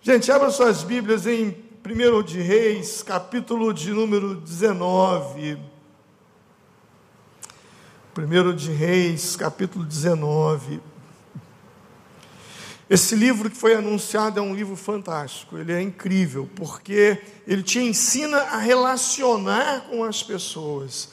[0.00, 5.58] Gente, abra suas Bíblias em 1 de Reis, capítulo de número 19.
[8.16, 10.80] 1 de Reis, capítulo 19.
[12.88, 17.78] Esse livro que foi anunciado é um livro fantástico, ele é incrível, porque ele te
[17.78, 21.10] ensina a relacionar com as pessoas.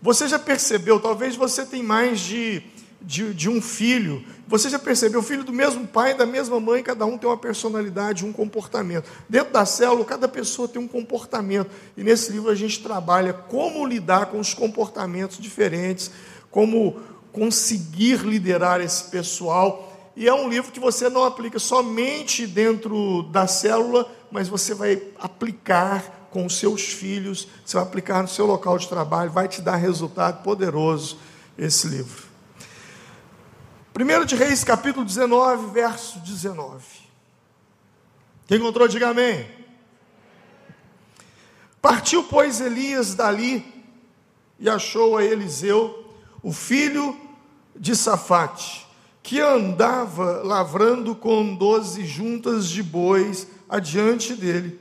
[0.00, 2.62] Você já percebeu, talvez você tenha mais de
[3.02, 4.24] de, de, um filho.
[4.46, 8.24] Você já percebeu, filho do mesmo pai, da mesma mãe, cada um tem uma personalidade,
[8.24, 9.08] um comportamento.
[9.28, 11.70] Dentro da célula, cada pessoa tem um comportamento.
[11.96, 16.10] E nesse livro a gente trabalha como lidar com os comportamentos diferentes,
[16.50, 17.00] como
[17.32, 20.12] conseguir liderar esse pessoal.
[20.16, 25.02] E é um livro que você não aplica somente dentro da célula, mas você vai
[25.18, 29.60] aplicar com os seus filhos, você vai aplicar no seu local de trabalho, vai te
[29.60, 31.18] dar resultado poderoso
[31.58, 32.29] esse livro.
[33.92, 36.84] 1 de Reis, capítulo 19, verso 19.
[38.46, 39.48] Quem encontrou, diga amém.
[41.82, 43.64] Partiu, pois, Elias dali
[44.60, 46.06] e achou a Eliseu,
[46.40, 47.18] o filho
[47.74, 48.86] de Safate,
[49.22, 54.80] que andava lavrando com doze juntas de bois adiante dele.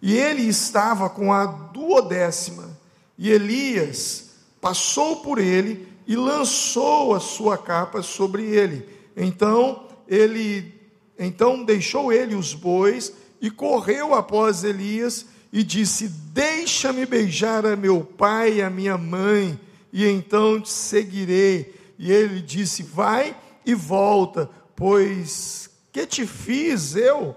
[0.00, 2.78] E ele estava com a duodécima.
[3.18, 8.88] E Elias passou por ele e lançou a sua capa sobre ele.
[9.16, 10.74] Então ele
[11.18, 18.00] então deixou ele os bois e correu após Elias e disse: Deixa-me beijar a meu
[18.00, 19.58] pai e a minha mãe,
[19.92, 21.74] e então te seguirei.
[21.98, 27.36] E ele disse: Vai e volta, pois que te fiz eu?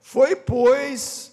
[0.00, 1.30] Foi, pois,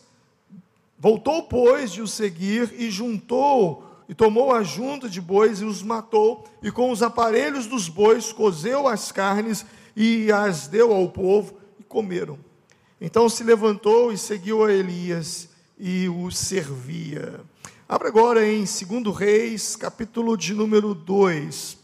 [0.99, 5.81] voltou, pois, de o seguir e juntou e tomou a junta de bois e os
[5.81, 11.55] matou, e com os aparelhos dos bois cozeu as carnes e as deu ao povo,
[11.79, 12.37] e comeram.
[12.99, 17.41] Então se levantou e seguiu a Elias e o servia.
[17.87, 21.77] Abra agora em 2 Reis, capítulo de número 2.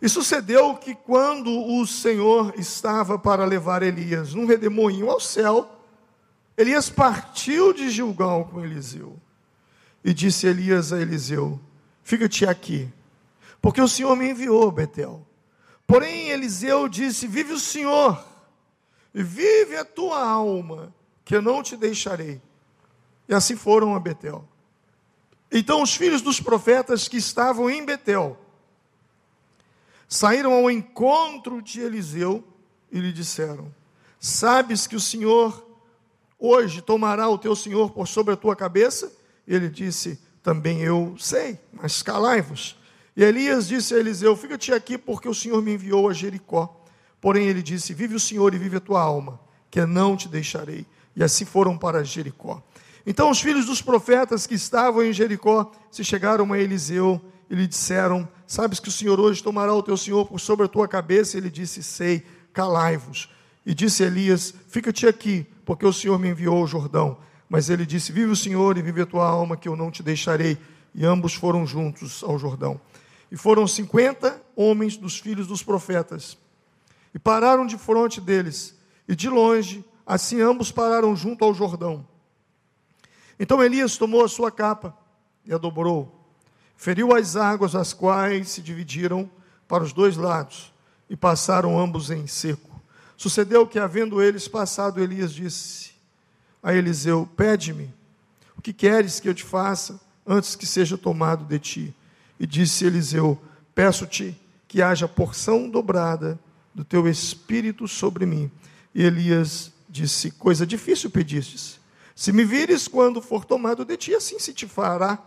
[0.00, 5.78] E sucedeu que quando o Senhor estava para levar Elias num redemoinho ao céu,
[6.56, 9.16] Elias partiu de Gilgal com Eliseu.
[10.04, 11.60] E disse Elias a Eliseu:
[12.02, 12.92] Fica-te aqui,
[13.60, 15.26] porque o Senhor me enviou, Betel.
[15.86, 18.24] Porém, Eliseu disse: Vive o Senhor,
[19.14, 20.92] e vive a tua alma,
[21.24, 22.40] que eu não te deixarei.
[23.28, 24.46] E assim foram a Betel.
[25.50, 28.38] Então os filhos dos profetas que estavam em Betel
[30.08, 32.42] saíram ao encontro de Eliseu
[32.90, 33.72] e lhe disseram:
[34.18, 35.66] Sabes que o Senhor
[36.38, 39.12] hoje tomará o teu senhor por sobre a tua cabeça?
[39.46, 42.76] Ele disse: Também eu sei, mas calai-vos.
[43.16, 46.82] E Elias disse a Eliseu: Fica-te aqui, porque o Senhor me enviou a Jericó.
[47.20, 50.86] Porém, ele disse: Vive o Senhor e vive a tua alma, que não te deixarei.
[51.14, 52.62] E assim foram para Jericó.
[53.06, 57.20] Então os filhos dos profetas que estavam em Jericó se chegaram a Eliseu
[57.50, 60.68] e lhe disseram: Sabes que o Senhor hoje tomará o teu senhor por sobre a
[60.68, 61.36] tua cabeça?
[61.36, 63.28] E ele disse: Sei, calai-vos.
[63.66, 67.18] E disse Elias: Fica-te aqui, porque o Senhor me enviou ao Jordão.
[67.52, 70.02] Mas ele disse: Vive o Senhor e vive a tua alma, que eu não te
[70.02, 70.56] deixarei.
[70.94, 72.80] E ambos foram juntos ao Jordão.
[73.30, 76.38] E foram cinquenta homens dos filhos dos profetas.
[77.14, 78.74] E pararam de fronte deles.
[79.06, 82.08] E de longe, assim ambos pararam junto ao Jordão.
[83.38, 84.96] Então Elias tomou a sua capa
[85.44, 86.26] e a dobrou.
[86.74, 89.30] Feriu as águas, as quais se dividiram
[89.68, 90.72] para os dois lados.
[91.06, 92.80] E passaram ambos em seco.
[93.14, 95.91] Sucedeu que, havendo eles passado, Elias disse:
[96.62, 97.92] a Eliseu: Pede-me,
[98.56, 101.94] o que queres que eu te faça antes que seja tomado de ti?
[102.38, 103.38] E disse Eliseu:
[103.74, 106.38] Peço-te que haja porção dobrada
[106.74, 108.50] do teu espírito sobre mim.
[108.94, 111.80] E Elias disse: Coisa difícil pedistes.
[112.14, 115.18] Se me vires quando for tomado de ti, assim se te fará.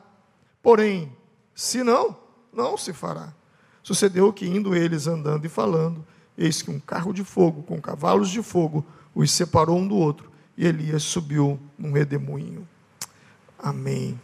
[0.62, 1.12] Porém,
[1.54, 2.18] se não,
[2.54, 3.34] não se fará.
[3.84, 6.06] Sucedeu que, indo eles andando e falando,
[6.38, 10.35] eis que um carro de fogo com cavalos de fogo os separou um do outro
[10.58, 12.68] e Elias subiu num redemoinho.
[13.58, 14.20] Amém.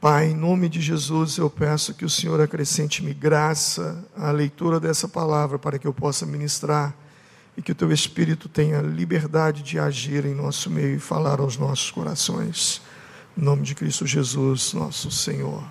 [0.00, 5.08] Pai, em nome de Jesus, eu peço que o Senhor acrescente-me graça à leitura dessa
[5.08, 6.94] palavra para que eu possa ministrar
[7.56, 11.56] e que o teu Espírito tenha liberdade de agir em nosso meio e falar aos
[11.56, 12.80] nossos corações.
[13.36, 15.64] Em nome de Cristo Jesus, nosso Senhor.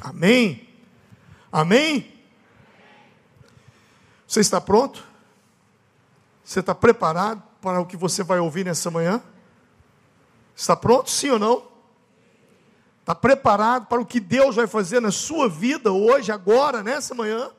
[0.00, 0.68] Amém.
[1.52, 2.12] Amém.
[4.26, 5.04] Você está pronto?
[6.42, 7.49] Você está preparado?
[7.60, 9.22] Para o que você vai ouvir nessa manhã?
[10.56, 11.68] Está pronto, sim ou não?
[13.00, 17.50] Está preparado para o que Deus vai fazer na sua vida hoje, agora, nessa manhã?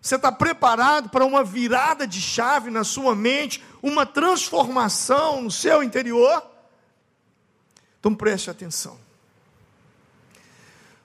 [0.00, 5.82] Você está preparado para uma virada de chave na sua mente, uma transformação no seu
[5.82, 6.42] interior?
[7.98, 8.98] Então preste atenção.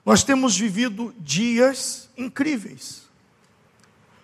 [0.04, 3.02] Nós temos vivido dias incríveis.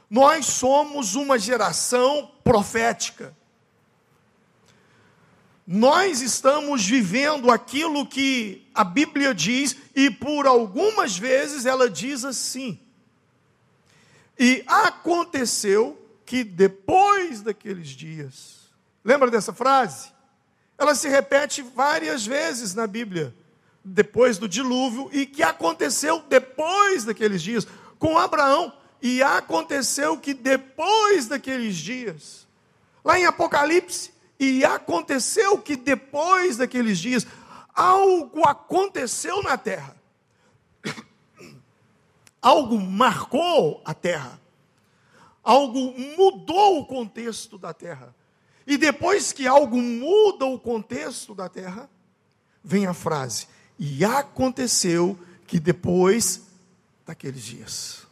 [0.09, 3.37] Nós somos uma geração profética.
[5.67, 12.81] Nós estamos vivendo aquilo que a Bíblia diz, e por algumas vezes ela diz assim.
[14.39, 18.71] E aconteceu que depois daqueles dias,
[19.05, 20.11] lembra dessa frase?
[20.77, 23.33] Ela se repete várias vezes na Bíblia,
[23.85, 27.67] depois do dilúvio, e que aconteceu depois daqueles dias,
[27.99, 28.73] com Abraão.
[29.01, 32.47] E aconteceu que depois daqueles dias,
[33.05, 34.13] lá em Apocalipse,
[34.45, 37.25] e aconteceu que depois daqueles dias,
[37.73, 39.97] algo aconteceu na terra.
[42.43, 44.41] Algo marcou a terra.
[45.45, 48.13] Algo mudou o contexto da terra.
[48.67, 51.89] E depois que algo muda o contexto da terra,
[52.65, 53.47] vem a frase:
[53.79, 55.17] E aconteceu
[55.47, 56.43] que depois
[57.07, 58.09] daqueles dias.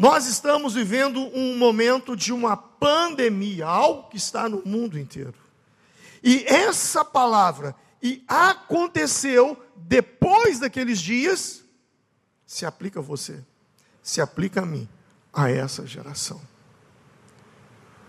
[0.00, 5.34] Nós estamos vivendo um momento de uma pandemia, algo que está no mundo inteiro.
[6.22, 11.62] E essa palavra, e aconteceu depois daqueles dias,
[12.46, 13.44] se aplica a você,
[14.02, 14.88] se aplica a mim,
[15.30, 16.40] a essa geração.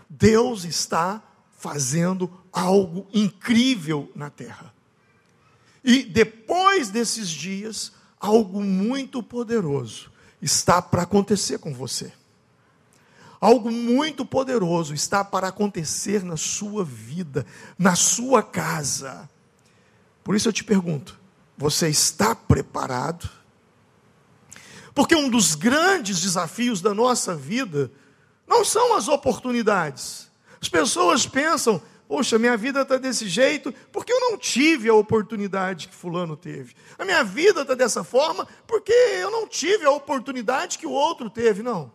[0.10, 1.22] Deus está
[1.58, 4.74] fazendo algo incrível na terra.
[5.84, 10.11] E depois desses dias, algo muito poderoso
[10.42, 12.12] está para acontecer com você.
[13.40, 17.46] Algo muito poderoso está para acontecer na sua vida,
[17.78, 19.30] na sua casa.
[20.24, 21.20] Por isso eu te pergunto:
[21.58, 23.30] você está preparado?
[24.94, 27.92] Porque um dos grandes desafios da nossa vida
[28.48, 30.30] não são as oportunidades.
[30.62, 35.88] As pessoas pensam, Poxa, minha vida está desse jeito porque eu não tive a oportunidade
[35.88, 36.76] que Fulano teve.
[37.00, 41.30] A minha vida está dessa forma porque eu não tive a oportunidade que o outro
[41.30, 41.64] teve.
[41.64, 41.90] Não.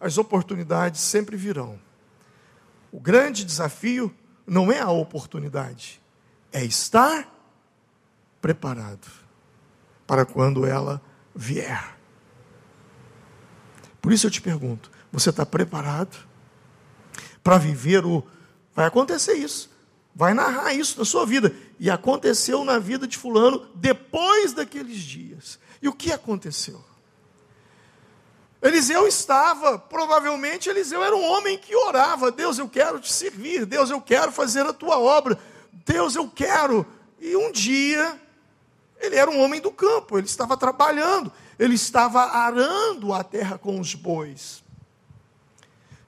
[0.00, 1.78] As oportunidades sempre virão.
[2.90, 4.12] O grande desafio
[4.44, 6.02] não é a oportunidade,
[6.52, 7.32] é estar
[8.42, 9.06] preparado
[10.08, 11.00] para quando ela
[11.32, 11.96] vier.
[14.02, 16.16] Por isso eu te pergunto: você está preparado
[17.44, 18.26] para viver o
[18.76, 19.74] Vai acontecer isso.
[20.14, 21.56] Vai narrar isso na sua vida.
[21.80, 25.58] E aconteceu na vida de Fulano depois daqueles dias.
[25.80, 26.84] E o que aconteceu?
[28.60, 33.90] Eliseu estava, provavelmente Eliseu era um homem que orava: Deus, eu quero te servir, Deus,
[33.90, 35.38] eu quero fazer a tua obra,
[35.84, 36.86] Deus, eu quero.
[37.20, 38.20] E um dia,
[38.98, 43.78] ele era um homem do campo, ele estava trabalhando, ele estava arando a terra com
[43.78, 44.64] os bois.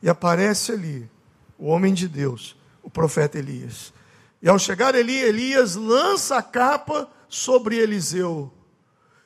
[0.03, 1.09] E aparece ali
[1.59, 2.57] o homem de Deus,
[2.89, 3.93] o profeta Elias.
[4.41, 8.51] E ao chegar Eli, Elias lança a capa sobre Eliseu.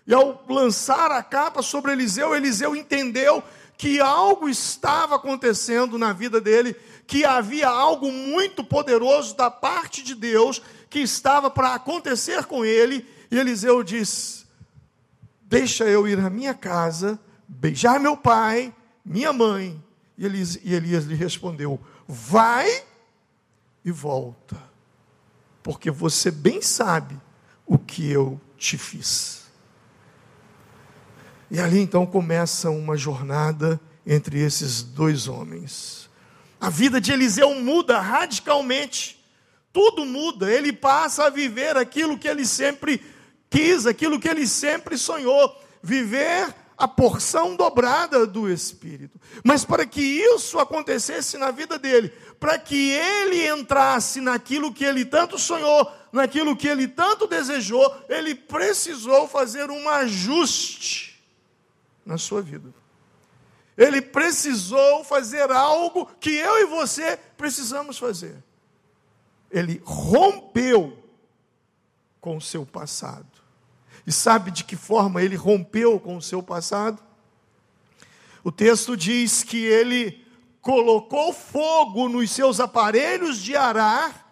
[0.04, 3.42] E ao lançar a capa sobre Eliseu, Eliseu entendeu
[3.78, 6.74] que algo estava acontecendo na vida dele,
[7.06, 10.60] que havia algo muito poderoso da parte de Deus
[10.90, 13.06] que estava para acontecer com ele.
[13.30, 14.44] E Eliseu diz:
[15.42, 17.16] Deixa eu ir à minha casa,
[17.46, 18.74] beijar meu pai,
[19.04, 19.80] minha mãe.
[20.18, 22.90] E Elias, e Elias lhe respondeu: Vai
[23.84, 24.56] e volta,
[25.62, 27.18] porque você bem sabe
[27.66, 29.42] o que eu te fiz.
[31.50, 36.08] E ali então começa uma jornada entre esses dois homens.
[36.60, 39.22] A vida de Eliseu muda radicalmente.
[39.72, 43.02] Tudo muda, ele passa a viver aquilo que ele sempre
[43.48, 49.20] quis, aquilo que ele sempre sonhou, viver a porção dobrada do Espírito.
[49.44, 52.12] Mas para que isso acontecesse na vida dele,
[52.42, 58.34] para que ele entrasse naquilo que ele tanto sonhou, naquilo que ele tanto desejou, ele
[58.34, 61.22] precisou fazer um ajuste
[62.04, 62.74] na sua vida.
[63.78, 68.42] Ele precisou fazer algo que eu e você precisamos fazer.
[69.48, 70.98] Ele rompeu
[72.20, 73.30] com o seu passado.
[74.04, 77.00] E sabe de que forma ele rompeu com o seu passado?
[78.42, 80.21] O texto diz que ele
[80.62, 84.22] colocou fogo nos seus aparelhos de arar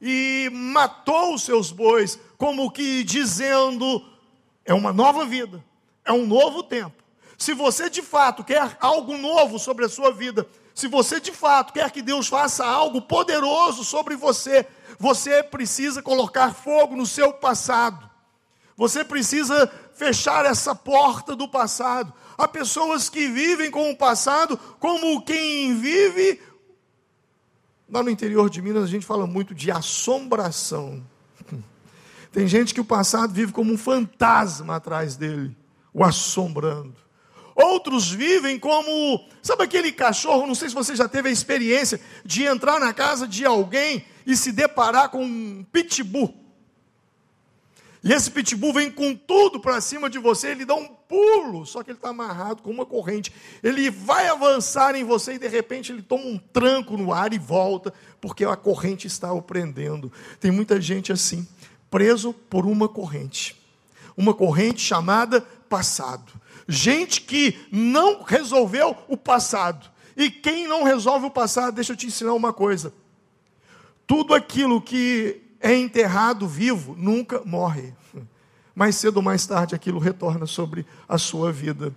[0.00, 4.06] e matou os seus bois, como que dizendo:
[4.64, 5.64] é uma nova vida,
[6.04, 7.02] é um novo tempo.
[7.36, 11.72] Se você de fato quer algo novo sobre a sua vida, se você de fato
[11.72, 14.66] quer que Deus faça algo poderoso sobre você,
[14.98, 18.08] você precisa colocar fogo no seu passado.
[18.76, 22.12] Você precisa fechar essa porta do passado.
[22.40, 26.40] Há pessoas que vivem com o passado como quem vive.
[27.86, 31.04] Lá no interior de Minas a gente fala muito de assombração.
[32.32, 35.54] Tem gente que o passado vive como um fantasma atrás dele,
[35.92, 36.94] o assombrando.
[37.54, 42.44] Outros vivem como, sabe aquele cachorro, não sei se você já teve a experiência de
[42.44, 46.39] entrar na casa de alguém e se deparar com um pitbull.
[48.02, 51.82] E esse pitbull vem com tudo para cima de você, ele dá um pulo, só
[51.82, 53.30] que ele está amarrado com uma corrente.
[53.62, 57.38] Ele vai avançar em você e de repente ele toma um tranco no ar e
[57.38, 60.10] volta, porque a corrente está o prendendo.
[60.38, 61.46] Tem muita gente assim,
[61.90, 63.60] preso por uma corrente.
[64.16, 66.32] Uma corrente chamada passado.
[66.66, 69.90] Gente que não resolveu o passado.
[70.16, 72.94] E quem não resolve o passado, deixa eu te ensinar uma coisa.
[74.06, 77.94] Tudo aquilo que é enterrado vivo nunca morre.
[78.74, 81.94] Mais cedo ou mais tarde aquilo retorna sobre a sua vida.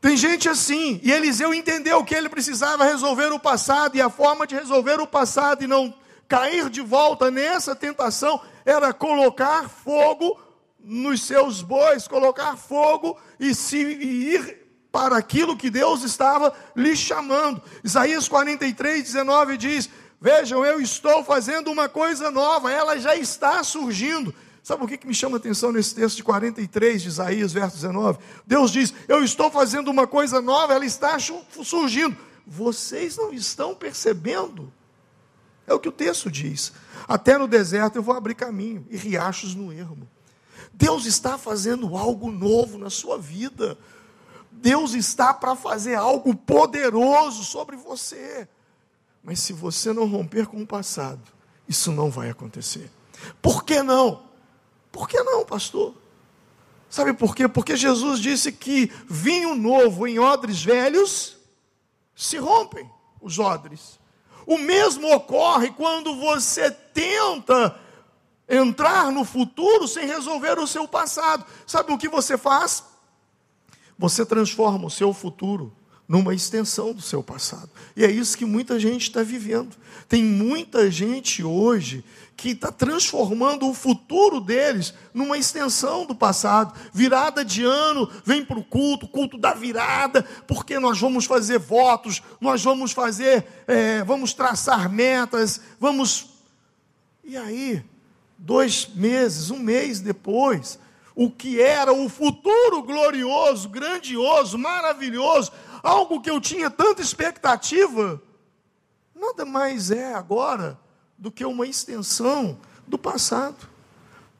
[0.00, 4.46] Tem gente assim, e Eliseu entendeu que ele precisava resolver o passado, e a forma
[4.46, 5.92] de resolver o passado e não
[6.28, 10.38] cair de volta nessa tentação era colocar fogo
[10.78, 16.96] nos seus bois, colocar fogo e se e ir para aquilo que Deus estava lhe
[16.96, 17.60] chamando.
[17.82, 19.90] Isaías 43, 19 diz:
[20.20, 24.34] Vejam, eu estou fazendo uma coisa nova, ela já está surgindo.
[24.62, 28.18] Sabe o que, me chama a atenção nesse texto de 43 de Isaías, verso 19?
[28.46, 32.16] Deus diz: Eu estou fazendo uma coisa nova, ela está surgindo.
[32.46, 34.72] Vocês não estão percebendo.
[35.66, 36.72] É o que o texto diz.
[37.06, 40.08] Até no deserto eu vou abrir caminho e riachos no ermo.
[40.72, 43.78] Deus está fazendo algo novo na sua vida.
[44.50, 48.48] Deus está para fazer algo poderoso sobre você.
[49.28, 51.20] Mas se você não romper com o passado,
[51.68, 52.90] isso não vai acontecer.
[53.42, 54.22] Por que não?
[54.90, 55.92] Por que não, pastor?
[56.88, 57.46] Sabe por quê?
[57.46, 61.36] Porque Jesus disse que vinho novo em odres velhos
[62.16, 64.00] se rompem os odres.
[64.46, 67.78] O mesmo ocorre quando você tenta
[68.48, 71.44] entrar no futuro sem resolver o seu passado.
[71.66, 72.82] Sabe o que você faz?
[73.98, 75.70] Você transforma o seu futuro
[76.08, 77.68] numa extensão do seu passado.
[77.94, 79.76] E é isso que muita gente está vivendo.
[80.08, 82.02] Tem muita gente hoje
[82.34, 86.72] que está transformando o futuro deles numa extensão do passado.
[86.94, 92.22] Virada de ano, vem para o culto, culto da virada, porque nós vamos fazer votos,
[92.40, 96.28] nós vamos fazer, é, vamos traçar metas, vamos.
[97.22, 97.84] E aí,
[98.38, 100.78] dois meses, um mês depois,
[101.14, 105.50] o que era o futuro glorioso, grandioso, maravilhoso,
[105.82, 108.20] algo que eu tinha tanta expectativa,
[109.14, 110.78] nada mais é agora
[111.16, 113.68] do que uma extensão do passado.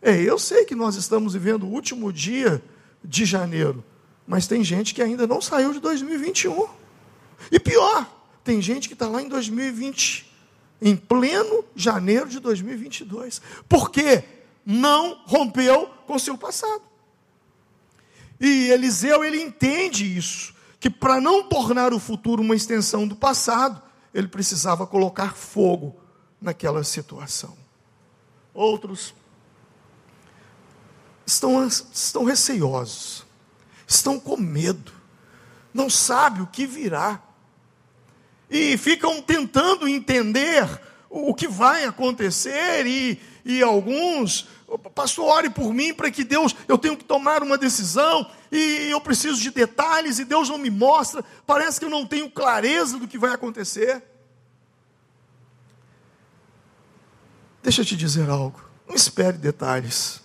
[0.00, 2.62] É, eu sei que nós estamos vivendo o último dia
[3.02, 3.84] de janeiro,
[4.26, 6.68] mas tem gente que ainda não saiu de 2021.
[7.50, 8.06] E pior,
[8.44, 10.32] tem gente que está lá em 2020,
[10.80, 13.42] em pleno janeiro de 2022.
[13.68, 14.24] Por quê?
[14.64, 16.82] Não rompeu com seu passado.
[18.40, 23.82] E Eliseu, ele entende isso que para não tornar o futuro uma extensão do passado,
[24.14, 25.96] ele precisava colocar fogo
[26.40, 27.56] naquela situação.
[28.54, 29.14] Outros
[31.26, 33.24] estão, estão receiosos,
[33.86, 34.92] estão com medo,
[35.74, 37.22] não sabem o que virá,
[38.50, 40.80] e ficam tentando entender
[41.10, 44.48] o que vai acontecer, e, e alguns
[44.94, 49.00] Pastor, ore por mim para que Deus, eu tenho que tomar uma decisão e eu
[49.00, 51.24] preciso de detalhes e Deus não me mostra.
[51.46, 54.02] Parece que eu não tenho clareza do que vai acontecer.
[57.62, 58.60] Deixa eu te dizer algo.
[58.86, 60.20] Não espere detalhes.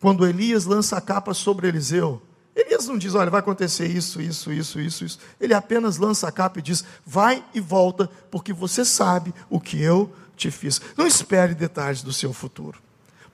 [0.00, 2.22] Quando Elias lança a capa sobre Eliseu,
[2.56, 5.18] Elias não diz, olha, vai acontecer isso, isso, isso, isso, isso.
[5.38, 9.80] Ele apenas lança a capa e diz, vai e volta, porque você sabe o que
[9.82, 10.80] eu te fiz.
[10.96, 12.84] Não espere detalhes do seu futuro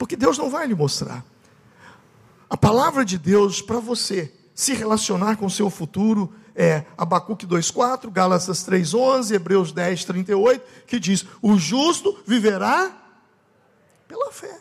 [0.01, 1.23] porque Deus não vai lhe mostrar.
[2.49, 8.11] A palavra de Deus para você se relacionar com o seu futuro é Abacuque 2,4,
[8.11, 12.97] Gálatas 3,11, Hebreus 10, 38, que diz: O justo viverá
[14.09, 14.59] pela fé.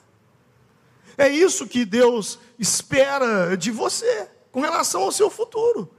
[1.18, 5.90] É isso que Deus espera de você com relação ao seu futuro.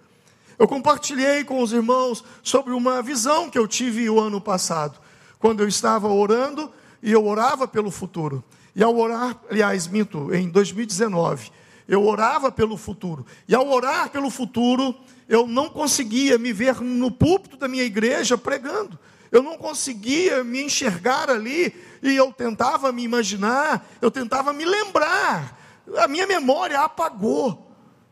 [0.59, 5.00] Eu compartilhei com os irmãos sobre uma visão que eu tive o ano passado,
[5.38, 6.70] quando eu estava orando
[7.02, 8.44] e eu orava pelo futuro.
[8.75, 11.50] E ao orar, aliás, minto, em 2019,
[11.89, 13.27] eu orava pelo futuro.
[13.49, 14.95] E ao orar pelo futuro,
[15.29, 18.99] eu não conseguia me ver no púlpito da minha igreja pregando.
[19.31, 25.61] Eu não conseguia me enxergar ali e eu tentava me imaginar, eu tentava me lembrar
[25.97, 27.67] a minha memória apagou.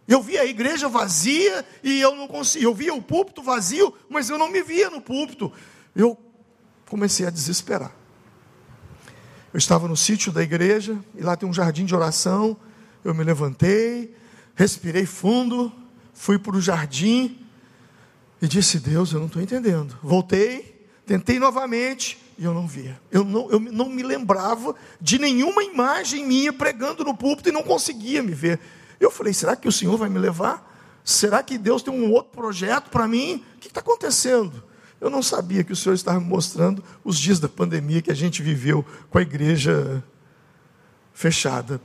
[0.07, 2.67] Eu via a igreja vazia e eu não conseguia.
[2.67, 5.53] Eu via o púlpito vazio, mas eu não me via no púlpito.
[5.95, 6.17] Eu
[6.89, 7.93] comecei a desesperar.
[9.53, 12.57] Eu estava no sítio da igreja e lá tem um jardim de oração.
[13.03, 14.15] Eu me levantei,
[14.55, 15.73] respirei fundo,
[16.13, 17.39] fui para o jardim
[18.43, 19.97] e disse: Deus, eu não estou entendendo.
[20.03, 23.01] Voltei, tentei novamente e eu não via.
[23.11, 27.63] Eu não, eu não me lembrava de nenhuma imagem minha pregando no púlpito e não
[27.63, 28.61] conseguia me ver.
[29.01, 30.67] Eu falei: será que o Senhor vai me levar?
[31.03, 33.43] Será que Deus tem um outro projeto para mim?
[33.57, 34.63] O que está acontecendo?
[35.01, 38.15] Eu não sabia que o Senhor estava me mostrando os dias da pandemia que a
[38.15, 40.03] gente viveu com a igreja
[41.13, 41.81] fechada.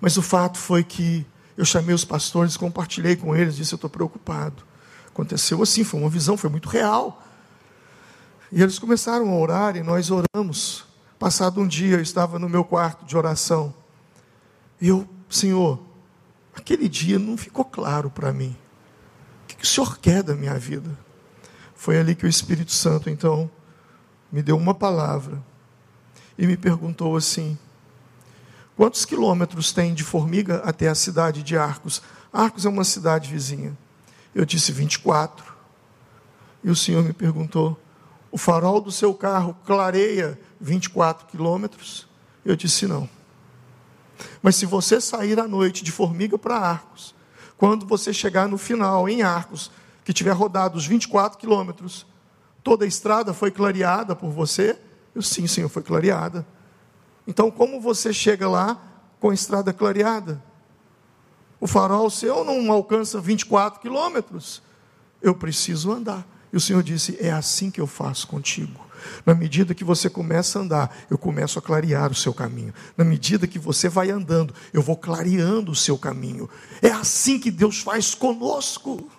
[0.00, 3.90] Mas o fato foi que eu chamei os pastores, compartilhei com eles, disse: Eu estou
[3.90, 4.62] preocupado.
[5.08, 7.22] Aconteceu assim, foi uma visão, foi muito real.
[8.52, 10.84] E eles começaram a orar e nós oramos.
[11.18, 13.74] Passado um dia, eu estava no meu quarto de oração.
[14.80, 15.80] E eu Senhor,
[16.54, 18.56] aquele dia não ficou claro para mim.
[19.44, 21.05] O que o Senhor quer da minha vida?
[21.76, 23.50] Foi ali que o Espírito Santo, então,
[24.32, 25.42] me deu uma palavra
[26.38, 27.56] e me perguntou assim:
[28.74, 32.02] quantos quilômetros tem de Formiga até a cidade de Arcos?
[32.32, 33.76] Arcos é uma cidade vizinha.
[34.34, 35.54] Eu disse 24.
[36.64, 37.80] E o Senhor me perguntou:
[38.30, 42.08] o farol do seu carro clareia 24 quilômetros?
[42.44, 43.08] Eu disse: não.
[44.42, 47.14] Mas se você sair à noite de Formiga para Arcos,
[47.56, 49.70] quando você chegar no final, em Arcos,
[50.06, 52.06] que tiver rodado os 24 quilômetros,
[52.62, 54.78] toda a estrada foi clareada por você?
[55.12, 56.46] Eu, sim, Senhor, foi clareada.
[57.26, 58.80] Então, como você chega lá
[59.18, 60.40] com a estrada clareada?
[61.58, 64.62] O farol seu não alcança 24 quilômetros.
[65.20, 66.24] Eu preciso andar.
[66.52, 68.86] E o Senhor disse: É assim que eu faço contigo.
[69.24, 72.72] Na medida que você começa a andar, eu começo a clarear o seu caminho.
[72.96, 76.48] Na medida que você vai andando, eu vou clareando o seu caminho.
[76.80, 79.10] É assim que Deus faz conosco.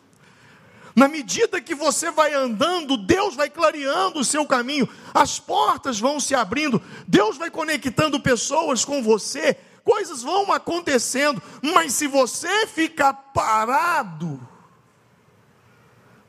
[0.98, 6.20] Na medida que você vai andando, Deus vai clareando o seu caminho, as portas vão
[6.20, 13.14] se abrindo, Deus vai conectando pessoas com você, coisas vão acontecendo, mas se você ficar
[13.14, 14.42] parado,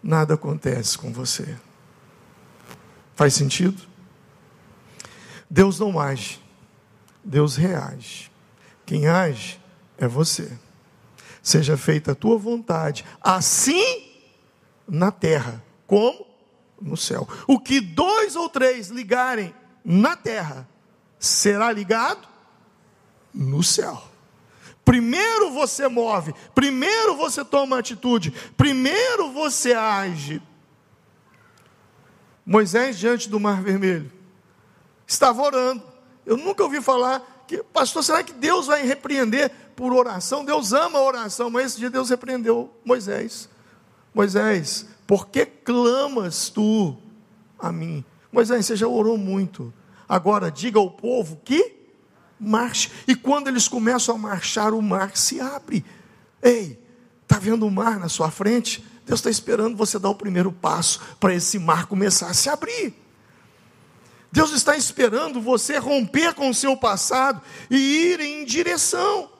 [0.02, 1.56] nada acontece com você.
[3.16, 3.80] Faz sentido?
[5.48, 6.42] Deus não age,
[7.24, 8.30] Deus reage.
[8.84, 9.58] Quem age
[9.96, 10.52] é você.
[11.42, 14.07] Seja feita a tua vontade, assim
[14.88, 16.26] na terra, como
[16.80, 17.28] no céu.
[17.46, 20.68] O que dois ou três ligarem na terra,
[21.18, 22.26] será ligado
[23.32, 24.02] no céu.
[24.84, 30.40] Primeiro você move, primeiro você toma atitude, primeiro você age
[32.48, 34.10] Moisés diante do Mar Vermelho.
[35.06, 35.82] Estava orando.
[36.24, 40.44] Eu nunca ouvi falar que, pastor, será que Deus vai repreender por oração?
[40.46, 43.50] Deus ama a oração, mas esse dia Deus repreendeu Moisés.
[44.18, 46.96] Moisés, por que clamas tu
[47.56, 48.04] a mim?
[48.32, 49.72] Moisés, você já orou muito.
[50.08, 51.76] Agora diga ao povo que
[52.36, 52.90] marche.
[53.06, 55.84] E quando eles começam a marchar, o mar se abre.
[56.42, 56.82] Ei,
[57.22, 58.84] está vendo o mar na sua frente?
[59.06, 62.92] Deus está esperando você dar o primeiro passo para esse mar começar a se abrir.
[64.32, 69.30] Deus está esperando você romper com o seu passado e ir em direção.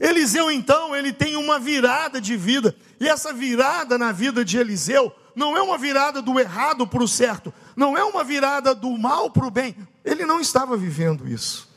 [0.00, 5.12] Eliseu, então, ele tem uma virada de vida, e essa virada na vida de Eliseu
[5.34, 9.30] não é uma virada do errado para o certo, não é uma virada do mal
[9.30, 9.76] para o bem.
[10.04, 11.68] Ele não estava vivendo isso.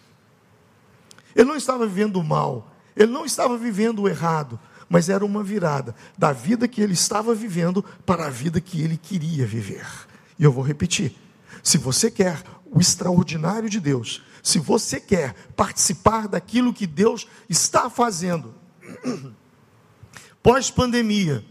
[1.35, 5.43] Ele não estava vivendo o mal, ele não estava vivendo o errado, mas era uma
[5.43, 9.87] virada da vida que ele estava vivendo para a vida que ele queria viver.
[10.37, 11.15] E eu vou repetir:
[11.63, 17.89] se você quer o extraordinário de Deus, se você quer participar daquilo que Deus está
[17.89, 18.53] fazendo,
[20.41, 21.45] pós-pandemia,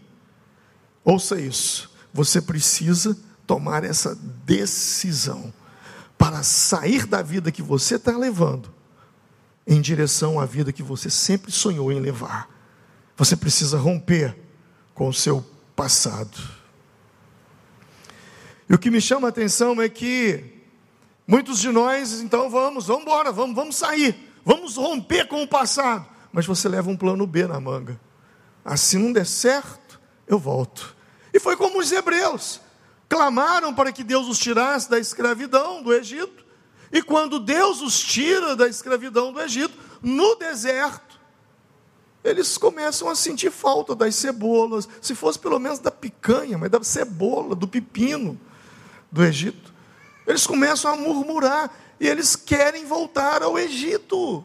[1.05, 5.53] ouça isso, você precisa tomar essa decisão
[6.18, 8.72] para sair da vida que você está levando
[9.66, 12.48] em direção à vida que você sempre sonhou em levar.
[13.16, 14.37] Você precisa romper
[14.94, 15.44] com o seu
[15.76, 16.37] passado.
[18.68, 20.60] E o que me chama a atenção é que
[21.31, 26.05] muitos de nós, então vamos, vamos embora, vamos, vamos sair, vamos romper com o passado.
[26.33, 28.01] Mas você leva um plano B na manga.
[28.64, 30.97] Assim não der certo, eu volto.
[31.33, 32.61] E foi como os hebreus.
[33.09, 36.45] Clamaram para que Deus os tirasse da escravidão do Egito.
[36.93, 41.21] E quando Deus os tira da escravidão do Egito, no deserto,
[42.25, 46.83] eles começam a sentir falta das cebolas, se fosse pelo menos da picanha, mas da
[46.83, 48.38] cebola, do pepino
[49.11, 49.73] do Egito.
[50.31, 54.45] Eles começam a murmurar e eles querem voltar ao Egito.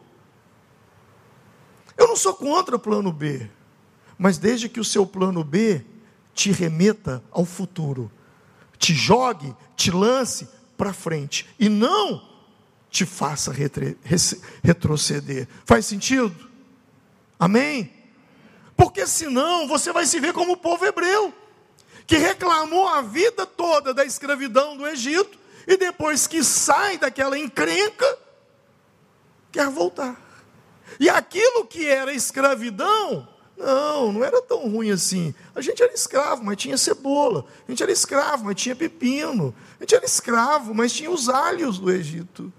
[1.96, 3.48] Eu não sou contra o plano B,
[4.18, 5.84] mas desde que o seu plano B
[6.34, 8.10] te remeta ao futuro,
[8.76, 12.20] te jogue, te lance para frente e não
[12.90, 13.52] te faça
[14.62, 15.46] retroceder.
[15.64, 16.34] Faz sentido?
[17.38, 17.92] Amém?
[18.76, 21.32] Porque senão você vai se ver como o povo hebreu,
[22.08, 28.06] que reclamou a vida toda da escravidão do Egito e depois que sai daquela encrenca,
[29.50, 30.16] quer voltar.
[31.00, 35.34] E aquilo que era escravidão, não, não era tão ruim assim.
[35.54, 37.44] A gente era escravo, mas tinha cebola.
[37.66, 39.54] A gente era escravo, mas tinha pepino.
[39.80, 42.52] A gente era escravo, mas tinha os alhos do Egito.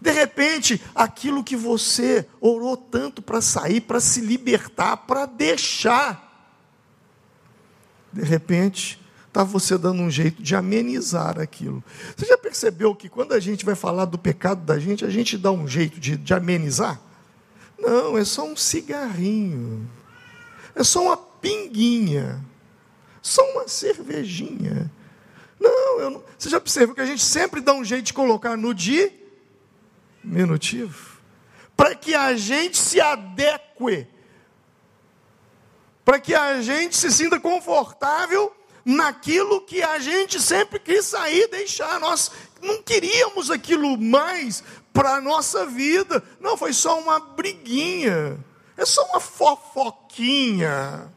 [0.00, 6.26] De repente, aquilo que você orou tanto para sair, para se libertar, para deixar,
[8.12, 8.99] de repente,
[9.30, 11.82] está você dando um jeito de amenizar aquilo.
[12.16, 15.38] Você já percebeu que quando a gente vai falar do pecado da gente, a gente
[15.38, 17.00] dá um jeito de, de amenizar?
[17.78, 19.88] Não, é só um cigarrinho,
[20.74, 22.44] é só uma pinguinha,
[23.22, 24.90] só uma cervejinha.
[25.58, 28.56] Não, eu não, você já percebeu que a gente sempre dá um jeito de colocar
[28.56, 29.12] no dia
[30.24, 31.20] minutivo,
[31.76, 34.08] para que a gente se adeque,
[36.04, 38.52] para que a gente se sinta confortável
[38.84, 41.98] naquilo que a gente sempre quis sair, deixar.
[42.00, 44.62] Nós não queríamos aquilo mais
[44.92, 46.22] para a nossa vida.
[46.40, 48.38] Não, foi só uma briguinha,
[48.76, 51.12] é só uma fofoquinha.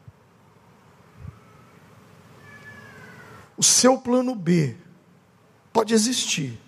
[3.56, 4.76] O seu plano B
[5.72, 6.58] pode existir,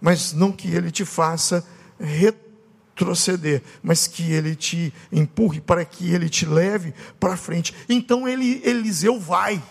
[0.00, 1.66] mas não que ele te faça
[1.98, 7.74] retroceder, mas que ele te empurre para que ele te leve para frente.
[7.88, 9.62] Então ele, Eliseu vai.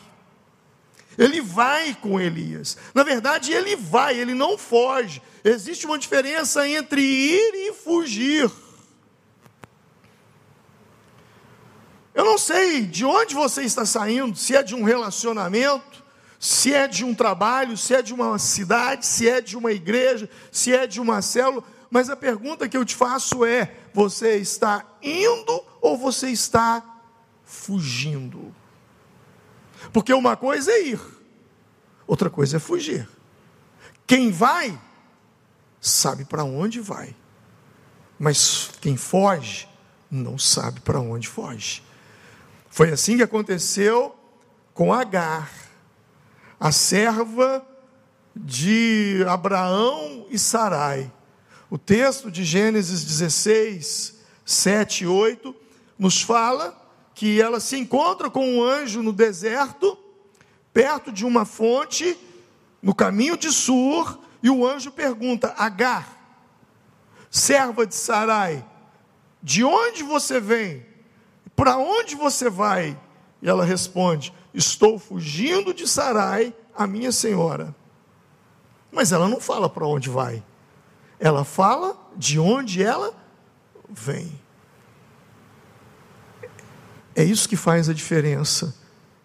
[1.18, 2.78] Ele vai com Elias.
[2.94, 5.22] Na verdade, ele vai, ele não foge.
[5.44, 8.52] Existe uma diferença entre ir e fugir.
[12.14, 16.04] Eu não sei de onde você está saindo, se é de um relacionamento,
[16.40, 20.30] se é de um trabalho, se é de uma cidade, se é de uma igreja,
[20.52, 24.86] se é de uma célula, mas a pergunta que eu te faço é: você está
[25.02, 26.84] indo ou você está
[27.44, 28.54] fugindo?
[29.92, 31.00] Porque uma coisa é ir,
[32.06, 33.08] outra coisa é fugir.
[34.06, 34.80] Quem vai,
[35.82, 37.16] sabe para onde vai,
[38.18, 39.68] mas quem foge,
[40.10, 41.84] não sabe para onde foge.
[42.70, 44.16] Foi assim que aconteceu
[44.74, 45.52] com Agar
[46.60, 47.66] a serva
[48.36, 51.12] de Abraão e Sarai.
[51.70, 55.56] O texto de Gênesis 16, 7 e 8
[55.98, 56.76] nos fala
[57.18, 59.98] que ela se encontra com um anjo no deserto,
[60.72, 62.16] perto de uma fonte,
[62.80, 66.16] no caminho de Sur, e o anjo pergunta: Agar,
[67.32, 68.64] serva de Sarai,
[69.42, 70.86] de onde você vem?
[71.56, 72.96] Para onde você vai?
[73.42, 77.76] E ela responde: Estou fugindo de Sarai, a minha senhora.
[78.92, 80.44] Mas ela não fala para onde vai.
[81.20, 83.12] Ela fala de onde ela
[83.90, 84.40] vem.
[87.18, 88.76] É isso que faz a diferença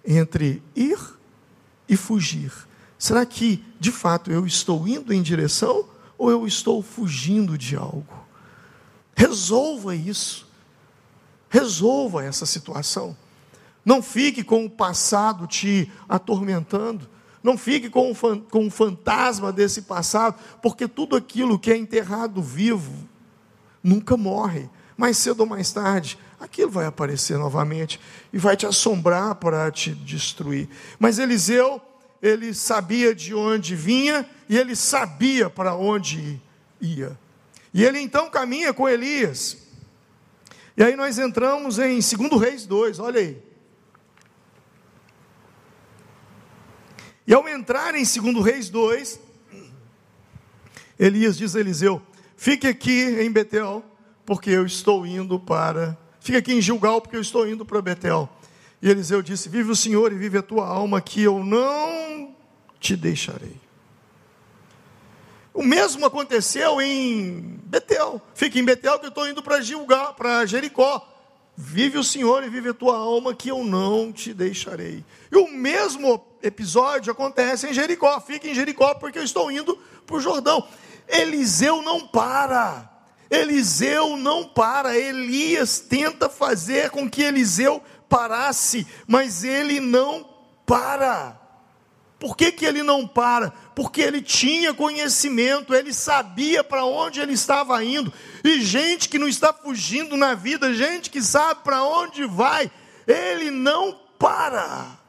[0.03, 0.99] entre ir
[1.87, 2.51] e fugir.
[2.99, 5.85] Será que, de fato, eu estou indo em direção
[6.17, 8.27] ou eu estou fugindo de algo?
[9.15, 10.49] Resolva isso.
[11.51, 13.15] Resolva essa situação.
[13.85, 17.07] Não fique com o passado te atormentando.
[17.43, 22.41] Não fique com o, com o fantasma desse passado, porque tudo aquilo que é enterrado
[22.41, 23.07] vivo
[23.83, 24.71] nunca morre.
[24.97, 28.01] Mais cedo ou mais tarde, aquilo vai aparecer novamente
[28.33, 30.69] e vai te assombrar para te destruir.
[30.99, 31.81] Mas Eliseu,
[32.21, 36.41] ele sabia de onde vinha e ele sabia para onde
[36.81, 37.19] ia.
[37.73, 39.59] E ele então caminha com Elias.
[40.77, 43.43] E aí nós entramos em 2 Reis 2, olha aí.
[47.27, 49.21] E ao entrar em 2 Reis 2,
[50.99, 52.03] Elias diz a Eliseu:
[52.37, 53.85] Fique aqui em Betel,
[54.27, 56.02] porque eu estou indo para.
[56.23, 58.29] Fique aqui em Gilgal, porque eu estou indo para Betel.
[58.81, 62.33] E Eliseu disse: Vive o Senhor e vive a tua alma, que eu não
[62.79, 63.61] te deixarei.
[65.53, 68.23] O mesmo aconteceu em Betel.
[68.35, 71.09] Fique em Betel, que eu estou indo para Gilgal, para Jericó.
[71.57, 75.05] Vive o Senhor e vive a tua alma, que eu não te deixarei.
[75.31, 78.21] E o mesmo episódio acontece em Jericó.
[78.21, 80.67] Fique em Jericó, porque eu estou indo para o Jordão.
[81.09, 82.92] Eliseu não para.
[83.33, 84.97] Eliseu não para.
[84.97, 90.29] Elias tenta fazer com que Eliseu parasse, mas ele não
[90.67, 91.41] para.
[92.21, 93.51] Por que, que ele não para?
[93.75, 98.13] Porque ele tinha conhecimento, ele sabia para onde ele estava indo.
[98.45, 102.71] E gente que não está fugindo na vida, gente que sabe para onde vai,
[103.09, 105.01] ele não para.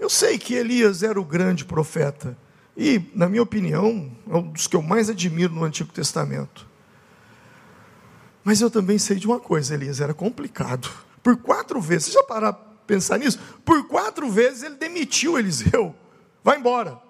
[0.00, 2.36] Eu sei que Elias era o grande profeta,
[2.80, 6.64] e, na minha opinião, é um dos que eu mais admiro no Antigo Testamento.
[8.44, 10.88] Mas eu também sei de uma coisa, Elias, era complicado.
[11.20, 13.40] Por quatro vezes, você já parar para pensar nisso?
[13.64, 15.92] Por quatro vezes ele demitiu Eliseu.
[16.44, 17.02] Vai embora,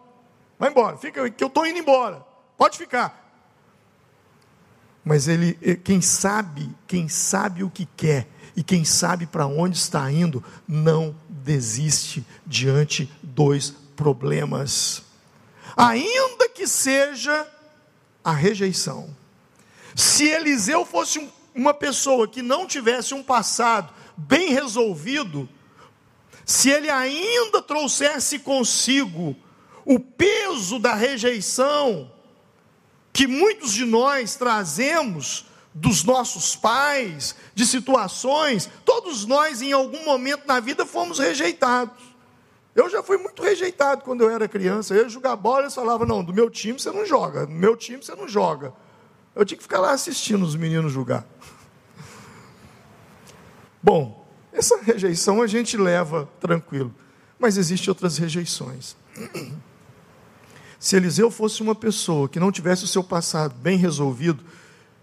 [0.59, 2.25] vai embora, fica que eu estou indo embora,
[2.57, 3.27] pode ficar.
[5.05, 8.27] Mas ele, eh, quem sabe, quem sabe o que quer
[8.57, 15.08] e quem sabe para onde está indo, não desiste diante dos problemas.
[15.79, 17.47] Ainda que seja
[18.25, 19.17] a rejeição.
[19.95, 25.49] Se Eliseu fosse um, uma pessoa que não tivesse um passado bem resolvido,
[26.45, 29.37] se ele ainda trouxesse consigo
[29.85, 32.11] o peso da rejeição
[33.13, 40.47] que muitos de nós trazemos dos nossos pais, de situações, todos nós em algum momento
[40.47, 42.03] na vida fomos rejeitados.
[42.75, 44.95] Eu já fui muito rejeitado quando eu era criança.
[44.95, 47.77] Eu ia jogar bola, eles falavam: não, do meu time você não joga, do meu
[47.77, 48.73] time você não joga.
[49.35, 51.27] Eu tinha que ficar lá assistindo os meninos jogar.
[53.83, 56.95] Bom, essa rejeição a gente leva tranquilo,
[57.39, 58.97] mas existem outras rejeições.
[60.81, 64.45] Se Eliseu fosse uma pessoa que não tivesse o seu passado bem resolvido,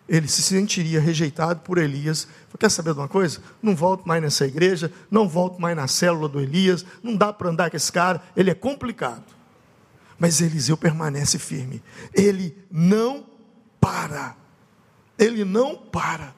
[0.08, 2.28] ele se sentiria rejeitado por Elias.
[2.60, 3.41] Quer saber de uma coisa?
[3.62, 7.50] Não volto mais nessa igreja, não volto mais na célula do Elias, não dá para
[7.50, 9.24] andar com esse cara, ele é complicado.
[10.18, 13.26] Mas Eliseu permanece firme, ele não
[13.82, 14.36] para.
[15.18, 16.34] Ele não para.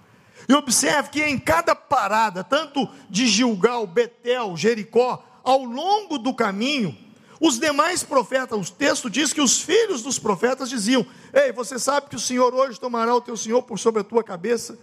[0.48, 6.98] E observe que em cada parada, tanto de Gilgal, Betel, Jericó, ao longo do caminho,
[7.40, 12.10] os demais profetas, o texto diz que os filhos dos profetas diziam: Ei, você sabe
[12.10, 14.78] que o Senhor hoje tomará o teu Senhor por sobre a tua cabeça?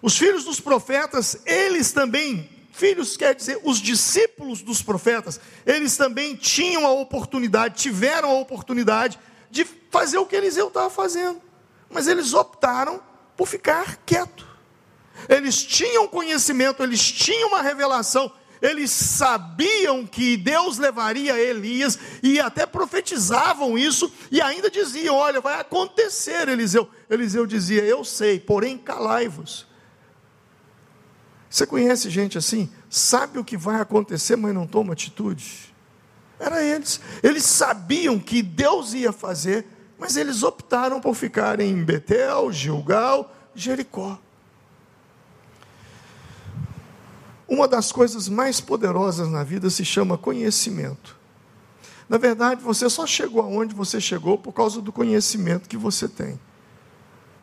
[0.00, 6.36] Os filhos dos profetas, eles também, filhos quer dizer os discípulos dos profetas, eles também
[6.36, 9.18] tinham a oportunidade, tiveram a oportunidade
[9.50, 11.40] de fazer o que Eliseu estava fazendo,
[11.88, 13.00] mas eles optaram
[13.36, 14.46] por ficar quieto.
[15.28, 18.30] Eles tinham conhecimento, eles tinham uma revelação,
[18.64, 25.60] eles sabiam que Deus levaria Elias e até profetizavam isso e ainda diziam: Olha, vai
[25.60, 26.88] acontecer, Eliseu.
[27.10, 29.66] Eliseu dizia: Eu sei, porém calai-vos.
[31.50, 32.72] Você conhece gente assim?
[32.88, 35.74] Sabe o que vai acontecer, mas não toma atitude?
[36.40, 37.02] Era eles.
[37.22, 39.66] Eles sabiam que Deus ia fazer,
[39.98, 44.18] mas eles optaram por ficar em Betel, Gilgal, Jericó.
[47.48, 51.16] Uma das coisas mais poderosas na vida se chama conhecimento.
[52.08, 56.38] Na verdade, você só chegou aonde você chegou por causa do conhecimento que você tem.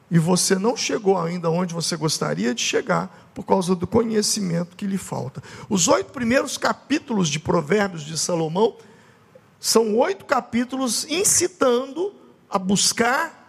[0.10, 4.86] E você não chegou ainda onde você gostaria de chegar por causa do conhecimento que
[4.86, 5.42] lhe falta.
[5.70, 8.76] Os oito primeiros capítulos de Provérbios de Salomão
[9.60, 12.14] são oito capítulos incitando
[12.50, 13.42] a buscar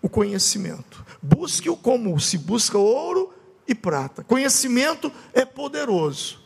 [0.00, 1.04] o conhecimento.
[1.20, 3.34] Busque-o como se busca ouro
[3.68, 4.24] e prata.
[4.24, 6.40] Conhecimento é poderoso.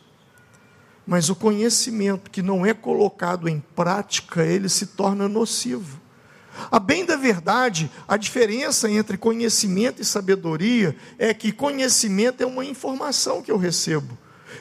[1.07, 6.01] Mas o conhecimento que não é colocado em prática, ele se torna nocivo.
[6.69, 12.63] A bem da verdade, a diferença entre conhecimento e sabedoria é que conhecimento é uma
[12.63, 14.17] informação que eu recebo.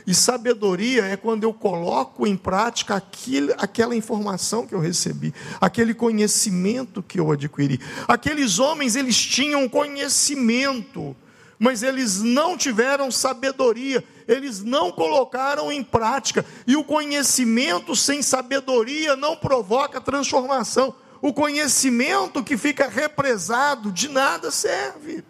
[0.07, 5.95] E sabedoria é quando eu coloco em prática aquilo, aquela informação que eu recebi, aquele
[5.95, 7.79] conhecimento que eu adquiri.
[8.09, 11.15] Aqueles homens, eles tinham conhecimento,
[11.63, 16.45] mas eles não tiveram sabedoria, eles não colocaram em prática.
[16.67, 20.93] E o conhecimento sem sabedoria não provoca transformação.
[21.21, 25.23] O conhecimento que fica represado de nada serve.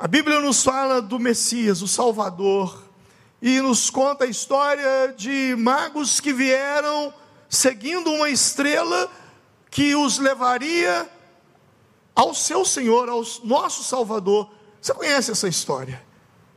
[0.00, 2.84] A Bíblia nos fala do Messias, o Salvador,
[3.42, 7.12] e nos conta a história de magos que vieram
[7.50, 9.10] seguindo uma estrela
[9.70, 11.06] que os levaria
[12.14, 14.50] ao seu Senhor, ao nosso Salvador.
[14.80, 16.02] Você conhece essa história?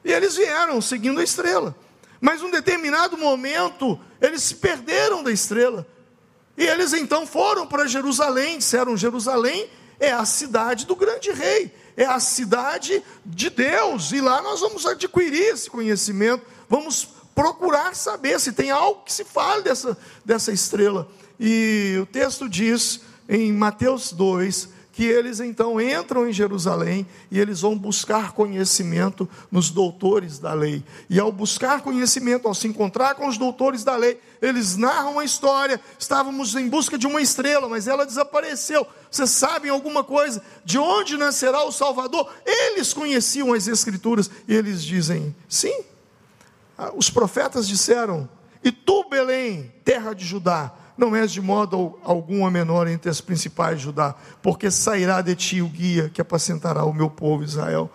[0.04, 1.76] E eles vieram seguindo a estrela.
[2.20, 5.88] Mas um determinado momento, eles se perderam da estrela.
[6.58, 12.06] E eles então foram para Jerusalém, disseram: Jerusalém é a cidade do grande rei é
[12.06, 18.52] a cidade de Deus, e lá nós vamos adquirir esse conhecimento, vamos procurar saber se
[18.52, 21.10] tem algo que se fale dessa, dessa estrela.
[21.40, 27.62] E o texto diz em Mateus 2 que eles então entram em Jerusalém e eles
[27.62, 30.84] vão buscar conhecimento nos doutores da lei.
[31.08, 35.24] E ao buscar conhecimento, ao se encontrar com os doutores da lei, eles narram a
[35.24, 35.80] história.
[36.00, 38.88] Estávamos em busca de uma estrela, mas ela desapareceu.
[39.12, 40.42] Vocês sabem alguma coisa?
[40.66, 42.28] De onde nascerá o Salvador?
[42.44, 45.84] Eles conheciam as Escrituras e eles dizem: sim.
[46.76, 48.28] Ah, os profetas disseram:
[48.64, 53.22] E tu, Belém, terra de Judá, não és de modo algum a menor entre as
[53.22, 57.90] principais de Judá, porque sairá de ti o guia que apacentará o meu povo Israel.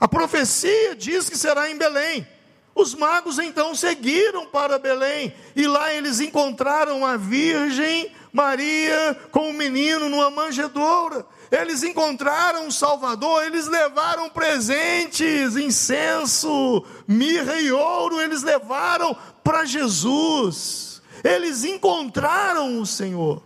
[0.00, 2.26] A profecia diz que será em Belém.
[2.74, 9.52] Os magos então seguiram para Belém e lá eles encontraram a Virgem Maria com o
[9.52, 11.26] menino numa manjedoura.
[11.50, 20.97] Eles encontraram o Salvador, eles levaram presentes, incenso, mirra e ouro, eles levaram para Jesus.
[21.22, 23.42] Eles encontraram o Senhor.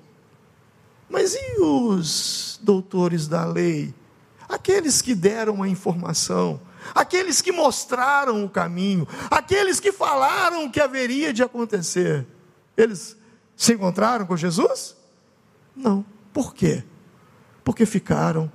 [1.09, 3.95] Mas e os doutores da lei?
[4.49, 6.61] Aqueles que deram a informação,
[6.95, 12.27] aqueles que mostraram o caminho, aqueles que falaram o que haveria de acontecer.
[12.77, 13.17] Eles
[13.57, 14.97] se encontraram com Jesus?
[15.77, 16.05] Não.
[16.33, 16.83] Por quê?
[17.63, 18.51] Porque ficaram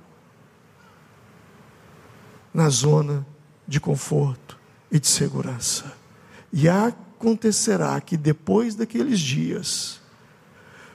[2.52, 3.26] na zona
[3.66, 4.58] de conforto
[4.90, 5.96] e de segurança.
[6.52, 10.00] E há acontecerá que depois daqueles dias,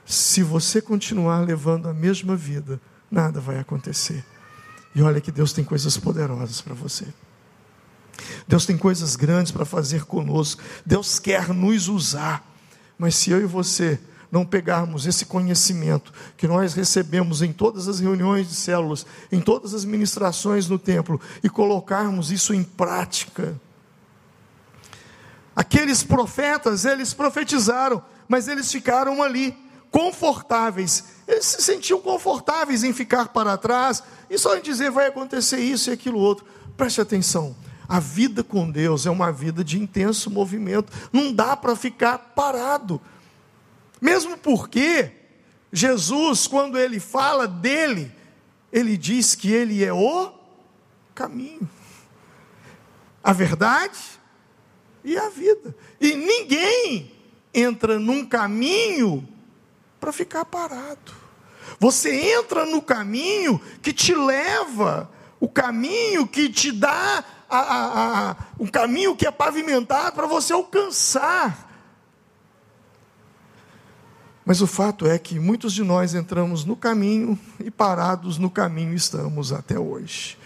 [0.06, 2.80] se você continuar levando a mesma vida,
[3.12, 4.26] nada vai acontecer.
[4.96, 7.06] E olha que Deus tem coisas poderosas para você.
[8.48, 10.62] Deus tem coisas grandes para fazer conosco.
[10.86, 12.48] Deus quer nos usar.
[12.98, 14.00] Mas se eu e você
[14.32, 19.74] não pegarmos esse conhecimento que nós recebemos em todas as reuniões de células, em todas
[19.74, 23.60] as ministrações no templo, e colocarmos isso em prática,
[25.56, 29.56] Aqueles profetas, eles profetizaram, mas eles ficaram ali,
[29.92, 31.06] confortáveis.
[31.28, 35.90] Eles se sentiam confortáveis em ficar para trás e só em dizer vai acontecer isso
[35.90, 36.46] e aquilo outro.
[36.76, 37.56] Preste atenção.
[37.88, 40.92] A vida com Deus é uma vida de intenso movimento.
[41.12, 43.00] Não dá para ficar parado.
[44.02, 45.12] Mesmo porque
[45.72, 48.12] Jesus, quando ele fala dele,
[48.72, 50.32] ele diz que ele é o
[51.14, 51.70] caminho,
[53.24, 54.00] a verdade
[55.04, 55.76] e a vida.
[56.00, 57.12] E ninguém
[57.54, 59.28] entra num caminho
[60.00, 61.14] para ficar parado.
[61.80, 68.36] Você entra no caminho que te leva, o caminho que te dá a, a, a,
[68.60, 71.72] um caminho que é pavimentado para você alcançar.
[74.46, 78.94] Mas o fato é que muitos de nós entramos no caminho e parados no caminho
[78.94, 80.38] estamos até hoje.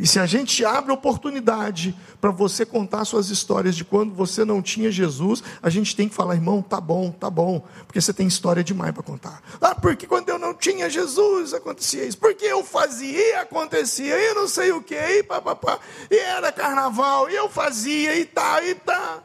[0.00, 4.62] E se a gente abre oportunidade para você contar suas histórias de quando você não
[4.62, 8.26] tinha Jesus, a gente tem que falar, irmão, tá bom, tá bom, porque você tem
[8.26, 9.42] história demais para contar.
[9.60, 14.32] Ah, porque quando eu não tinha Jesus acontecia isso, porque eu fazia e acontecia, e
[14.32, 15.78] não sei o que, e papapá,
[16.10, 19.22] e era carnaval, e eu fazia, e tá, e tá.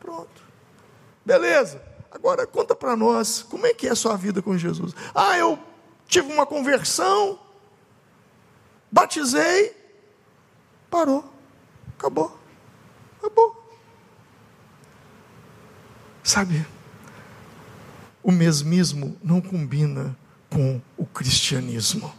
[0.00, 0.42] Pronto.
[1.24, 1.80] Beleza.
[2.10, 4.92] Agora conta para nós, como é que é a sua vida com Jesus?
[5.14, 5.56] Ah, eu
[6.08, 7.38] tive uma conversão,
[8.90, 9.77] batizei,
[10.90, 11.32] Parou.
[11.98, 12.38] Acabou.
[13.18, 13.68] Acabou.
[16.22, 16.66] Sabe,
[18.22, 20.16] o mesmismo não combina
[20.50, 22.12] com o cristianismo.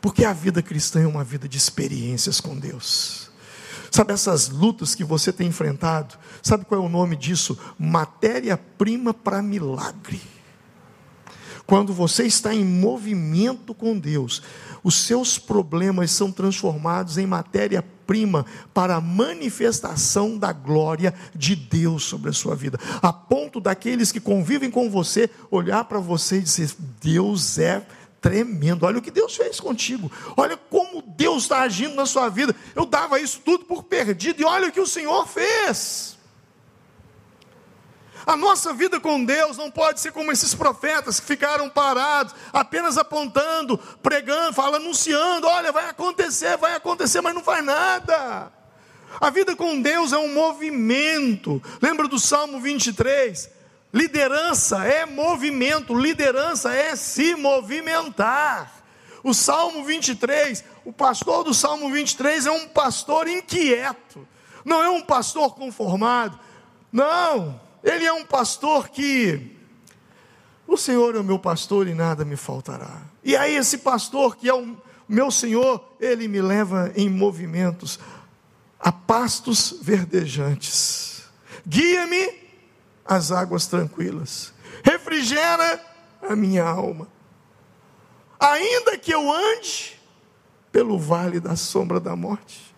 [0.00, 3.30] Porque a vida cristã é uma vida de experiências com Deus.
[3.90, 6.16] Sabe essas lutas que você tem enfrentado?
[6.42, 7.58] Sabe qual é o nome disso?
[7.78, 10.20] Matéria-prima para milagre.
[11.70, 14.42] Quando você está em movimento com Deus,
[14.82, 22.28] os seus problemas são transformados em matéria-prima para a manifestação da glória de Deus sobre
[22.28, 26.74] a sua vida, a ponto daqueles que convivem com você olhar para você e dizer:
[27.00, 27.86] Deus é
[28.20, 28.84] tremendo.
[28.84, 30.10] Olha o que Deus fez contigo.
[30.36, 32.52] Olha como Deus está agindo na sua vida.
[32.74, 36.18] Eu dava isso tudo por perdido e olha o que o Senhor fez.
[38.26, 42.98] A nossa vida com Deus não pode ser como esses profetas que ficaram parados, apenas
[42.98, 48.52] apontando, pregando, falando, anunciando: olha, vai acontecer, vai acontecer, mas não faz nada.
[49.20, 51.62] A vida com Deus é um movimento.
[51.80, 53.50] Lembra do Salmo 23?
[53.92, 58.72] Liderança é movimento, liderança é se movimentar.
[59.22, 64.26] O Salmo 23, o pastor do Salmo 23 é um pastor inquieto,
[64.64, 66.38] não é um pastor conformado.
[66.90, 69.56] Não, ele é um pastor que
[70.66, 73.02] o Senhor é o meu pastor e nada me faltará.
[73.24, 74.76] E aí esse pastor que é o
[75.08, 77.98] meu Senhor, ele me leva em movimentos
[78.78, 81.24] a pastos verdejantes.
[81.66, 82.32] Guia-me
[83.04, 84.54] às águas tranquilas.
[84.84, 85.84] Refrigera
[86.22, 87.08] a minha alma.
[88.38, 90.00] ainda que eu ande
[90.70, 92.74] pelo vale da sombra da morte.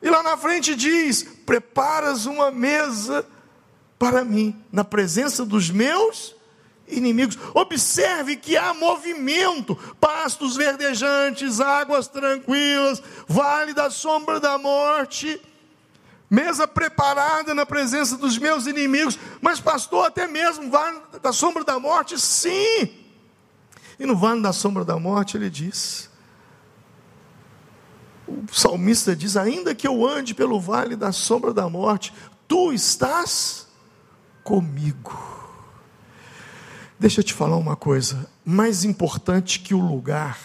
[0.00, 3.26] E lá na frente diz: Preparas uma mesa
[3.98, 6.34] para mim, na presença dos meus
[6.88, 7.38] inimigos.
[7.54, 15.40] Observe que há movimento, pastos verdejantes, águas tranquilas, vale da sombra da morte,
[16.28, 19.18] mesa preparada na presença dos meus inimigos.
[19.40, 22.90] Mas, pastor, até mesmo vale da sombra da morte, sim.
[23.98, 26.10] E no vale da sombra da morte, ele diz:
[28.28, 32.12] o salmista diz: Ainda que eu ande pelo vale da sombra da morte,
[32.46, 33.65] tu estás
[34.46, 35.18] comigo.
[36.96, 40.38] Deixa eu te falar uma coisa: mais importante que o lugar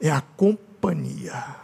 [0.00, 1.54] é a companhia.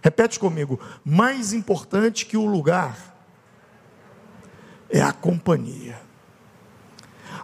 [0.00, 2.96] Repete comigo: mais importante que o lugar
[4.88, 6.00] é a companhia.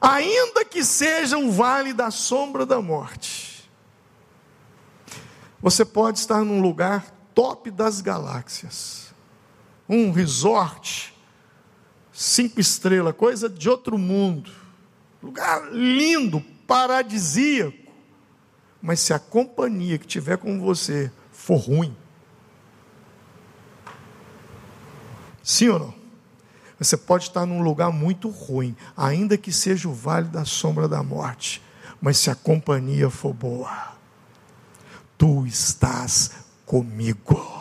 [0.01, 3.69] Ainda que seja um vale da sombra da morte,
[5.61, 7.05] você pode estar num lugar
[7.35, 9.12] top das galáxias.
[9.89, 11.16] Um resort,
[12.17, 14.51] cinco estrelas, coisa de outro mundo.
[15.23, 17.77] Lugar lindo, paradisíaco.
[18.81, 21.95] Mas se a companhia que tiver com você for ruim,
[25.43, 25.95] sim ou não?
[26.79, 31.03] Você pode estar num lugar muito ruim, ainda que seja o vale da sombra da
[31.03, 31.62] morte,
[32.01, 33.95] mas se a companhia for boa,
[35.17, 36.33] tu estás
[36.67, 37.56] comigo.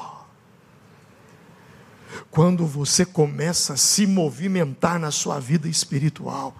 [2.35, 6.53] Quando você começa a se movimentar na sua vida espiritual,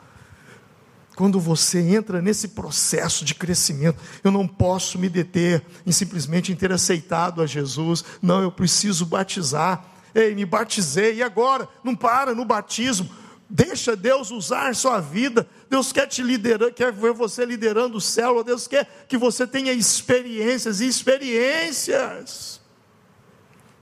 [1.17, 6.71] quando você entra nesse processo de crescimento, eu não posso me deter em simplesmente ter
[6.71, 9.85] aceitado a Jesus, não, eu preciso batizar.
[10.15, 11.67] Ei, me batizei, e agora?
[11.83, 13.09] Não para no batismo,
[13.49, 15.47] Deixa Deus usar sua vida.
[15.69, 18.43] Deus quer te liderar, quer ver você liderando o céu.
[18.45, 22.64] Deus quer que você tenha experiências e experiências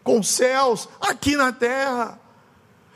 [0.04, 2.20] com céus aqui na terra.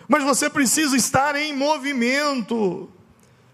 [0.08, 2.90] Mas você precisa estar em movimento.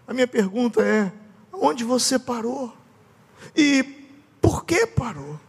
[0.06, 1.12] A minha pergunta é:
[1.52, 2.74] onde você parou?
[3.56, 3.82] E
[4.40, 5.40] por que parou?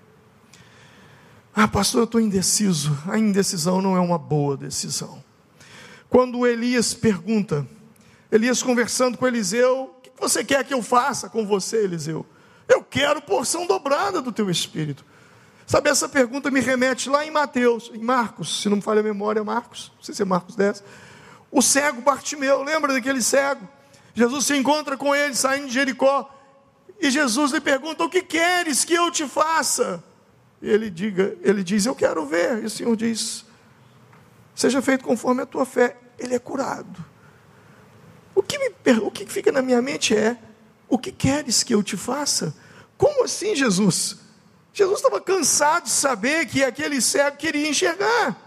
[1.55, 2.97] Ah, pastor, eu estou indeciso.
[3.07, 5.23] A indecisão não é uma boa decisão.
[6.09, 7.67] Quando Elias pergunta,
[8.31, 12.25] Elias conversando com Eliseu: O que você quer que eu faça com você, Eliseu?
[12.67, 15.05] Eu quero porção dobrada do teu espírito.
[15.67, 19.03] Sabe, essa pergunta me remete lá em Mateus, em Marcos, se não me falha a
[19.03, 20.83] memória, Marcos, não sei se é Marcos 10.
[21.51, 23.67] O cego Bartimeu, lembra daquele cego?
[24.13, 26.29] Jesus se encontra com ele saindo de Jericó,
[26.99, 30.03] e Jesus lhe pergunta: O que queres que eu te faça?
[30.61, 32.63] E ele, diga, ele diz: Eu quero ver.
[32.63, 33.45] E o Senhor diz:
[34.55, 35.97] seja feito conforme a tua fé.
[36.17, 37.03] Ele é curado.
[38.33, 40.37] O que, me, o que fica na minha mente é:
[40.87, 42.55] o que queres que eu te faça?
[42.97, 44.17] Como assim, Jesus?
[44.75, 48.37] Jesus estava cansado de saber que aquele cego queria enxergar.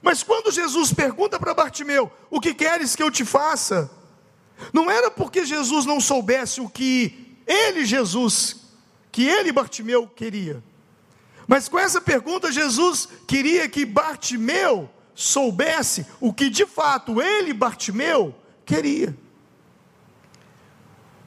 [0.00, 3.90] Mas quando Jesus pergunta para Bartimeu: O que queres que eu te faça?
[4.72, 8.62] Não era porque Jesus não soubesse o que ele, Jesus,
[9.12, 10.64] que ele, Bartimeu, queria.
[11.46, 18.34] Mas com essa pergunta, Jesus queria que Bartimeu soubesse o que de fato ele, Bartimeu,
[18.64, 19.14] queria.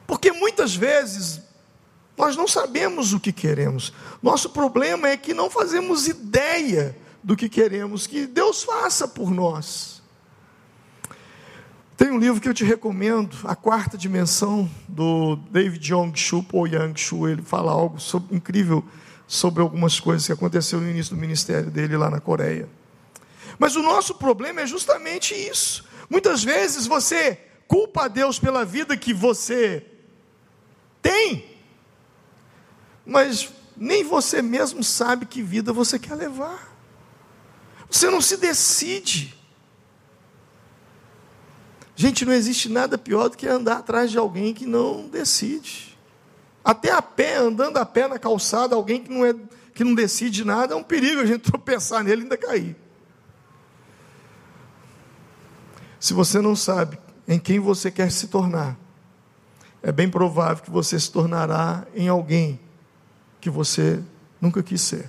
[0.04, 1.45] Porque muitas vezes
[2.16, 3.92] nós não sabemos o que queremos.
[4.22, 10.02] Nosso problema é que não fazemos ideia do que queremos que Deus faça por nós.
[11.96, 17.26] Tem um livro que eu te recomendo, A Quarta Dimensão, do David Young-Shu, ou Yang-Shu,
[17.26, 18.84] ele fala algo sobre, incrível
[19.26, 22.68] sobre algumas coisas que aconteceram no início do ministério dele lá na Coreia.
[23.58, 25.84] Mas o nosso problema é justamente isso.
[26.08, 29.84] Muitas vezes você culpa a Deus pela vida que você
[31.00, 31.55] tem,
[33.06, 36.76] mas nem você mesmo sabe que vida você quer levar.
[37.88, 39.34] Você não se decide.
[41.94, 45.96] Gente, não existe nada pior do que andar atrás de alguém que não decide.
[46.64, 49.34] Até a pé, andando a pé na calçada, alguém que não, é,
[49.72, 52.76] que não decide nada, é um perigo a gente tropeçar nele e ainda cair.
[56.00, 58.76] Se você não sabe em quem você quer se tornar,
[59.82, 62.60] é bem provável que você se tornará em alguém
[63.46, 64.02] que você
[64.40, 65.08] nunca quis ser.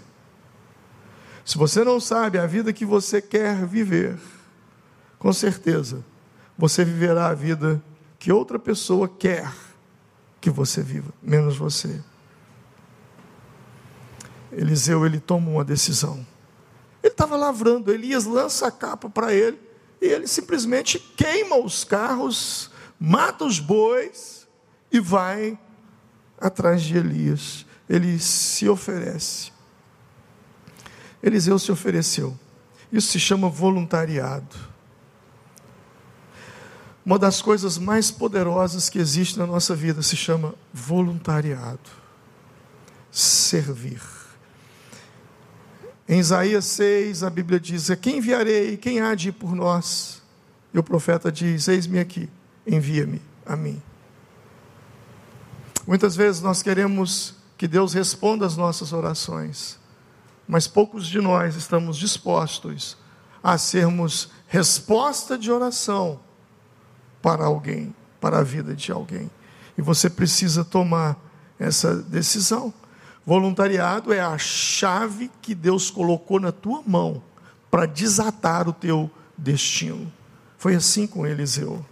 [1.44, 4.16] Se você não sabe a vida que você quer viver,
[5.18, 6.06] com certeza,
[6.56, 7.82] você viverá a vida
[8.20, 9.52] que outra pessoa quer
[10.40, 12.00] que você viva, menos você.
[14.52, 16.24] Eliseu, ele toma uma decisão.
[17.02, 19.60] Ele estava lavrando, Elias lança a capa para ele
[20.00, 22.70] e ele simplesmente queima os carros,
[23.00, 24.48] mata os bois
[24.92, 25.58] e vai
[26.40, 27.66] atrás de Elias.
[27.90, 29.52] Ele se oferece.
[31.22, 32.38] Eliseu se ofereceu.
[32.92, 34.56] Isso se chama voluntariado.
[37.06, 41.90] Uma das coisas mais poderosas que existe na nossa vida se chama voluntariado.
[43.10, 44.02] Servir.
[46.08, 48.78] Em Isaías 6, a Bíblia diz: Quem enviarei?
[48.78, 50.22] Quem há de ir por nós?
[50.74, 52.30] E o profeta diz: Eis-me aqui,
[52.66, 53.82] envia-me a mim.
[55.86, 59.80] Muitas vezes nós queremos que Deus responda às nossas orações,
[60.48, 62.98] mas poucos de nós estamos dispostos
[63.44, 66.20] a sermos resposta de oração
[67.22, 69.30] para alguém, para a vida de alguém.
[69.78, 71.18] E você precisa tomar
[71.60, 72.74] essa decisão.
[73.26, 77.22] Voluntariado é a chave que Deus colocou na tua mão
[77.70, 80.12] para desatar o teu destino.
[80.58, 81.86] Foi assim com Eliseu.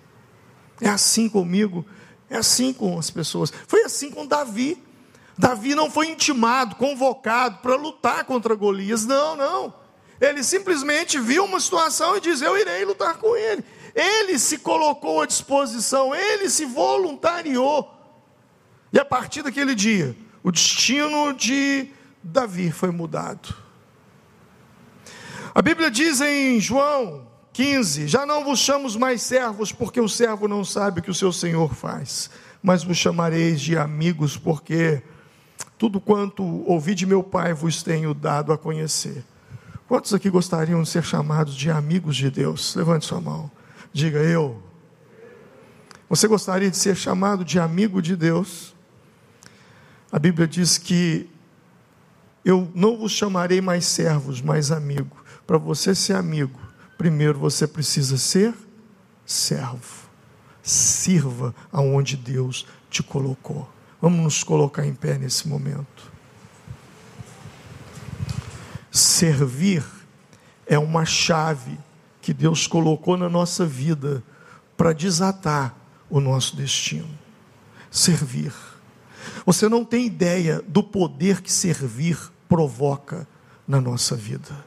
[0.81, 1.85] É assim comigo,
[2.29, 3.51] é assim com as pessoas.
[3.67, 4.81] Foi assim com Davi.
[5.37, 9.05] Davi não foi intimado, convocado para lutar contra Golias.
[9.05, 9.73] Não, não.
[10.19, 13.63] Ele simplesmente viu uma situação e diz: Eu irei lutar com ele.
[13.93, 17.91] Ele se colocou à disposição, ele se voluntariou.
[18.91, 21.89] E a partir daquele dia, o destino de
[22.23, 23.55] Davi foi mudado.
[25.53, 30.47] A Bíblia diz em João 15: Já não vos chamo mais servos, porque o servo
[30.47, 32.29] não sabe o que o seu senhor faz,
[32.61, 35.01] mas vos chamareis de amigos, porque
[35.77, 39.23] tudo quanto ouvi de meu Pai vos tenho dado a conhecer.
[39.87, 42.75] Quantos aqui gostariam de ser chamados de amigos de Deus?
[42.75, 43.51] Levante sua mão.
[43.93, 44.61] Diga eu.
[46.09, 48.73] Você gostaria de ser chamado de amigo de Deus?
[50.11, 51.29] A Bíblia diz que
[52.43, 55.17] eu não vos chamarei mais servos, mas amigo.
[55.45, 56.59] Para você ser amigo,
[56.97, 58.53] primeiro você precisa ser
[59.25, 60.05] servo.
[60.63, 63.74] Sirva aonde Deus te colocou.
[64.05, 66.11] Vamos nos colocar em pé nesse momento.
[68.91, 69.83] Servir
[70.67, 71.75] é uma chave
[72.21, 74.23] que Deus colocou na nossa vida
[74.77, 75.75] para desatar
[76.07, 77.09] o nosso destino.
[77.89, 78.53] Servir.
[79.43, 83.27] Você não tem ideia do poder que servir provoca
[83.67, 84.63] na nossa vida.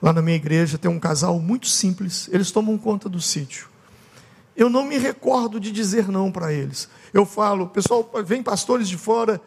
[0.00, 3.73] Lá na minha igreja tem um casal muito simples, eles tomam conta do sítio.
[4.56, 6.88] Eu não me recordo de dizer não para eles.
[7.12, 9.40] Eu falo, pessoal, vem pastores de fora,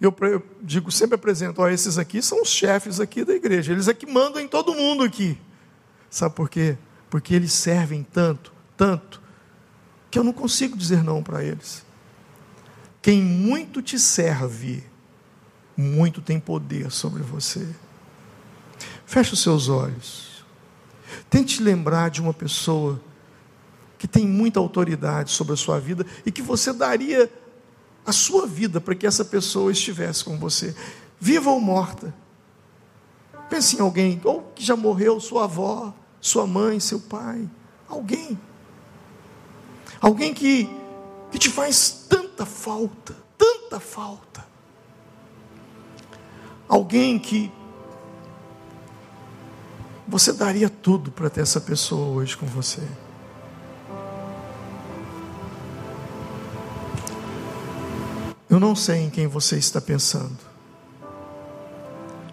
[0.00, 0.14] eu,
[0.62, 4.06] digo, sempre apresento, ó, esses aqui são os chefes aqui da igreja, eles é que
[4.06, 5.36] mandam em todo mundo aqui.
[6.08, 6.78] Sabe por quê?
[7.10, 9.20] Porque eles servem tanto, tanto,
[10.10, 11.84] que eu não consigo dizer não para eles.
[13.02, 14.82] Quem muito te serve,
[15.76, 17.66] muito tem poder sobre você.
[19.04, 20.44] Feche os seus olhos.
[21.28, 23.00] Tente lembrar de uma pessoa
[24.00, 27.30] que tem muita autoridade sobre a sua vida e que você daria
[28.06, 30.74] a sua vida para que essa pessoa estivesse com você,
[31.20, 32.14] viva ou morta.
[33.50, 37.46] Pense em alguém, ou que já morreu, sua avó, sua mãe, seu pai,
[37.86, 38.40] alguém.
[40.00, 40.66] Alguém que,
[41.30, 44.46] que te faz tanta falta, tanta falta.
[46.66, 47.52] Alguém que
[50.08, 52.80] você daria tudo para ter essa pessoa hoje com você.
[58.50, 60.36] Eu não sei em quem você está pensando,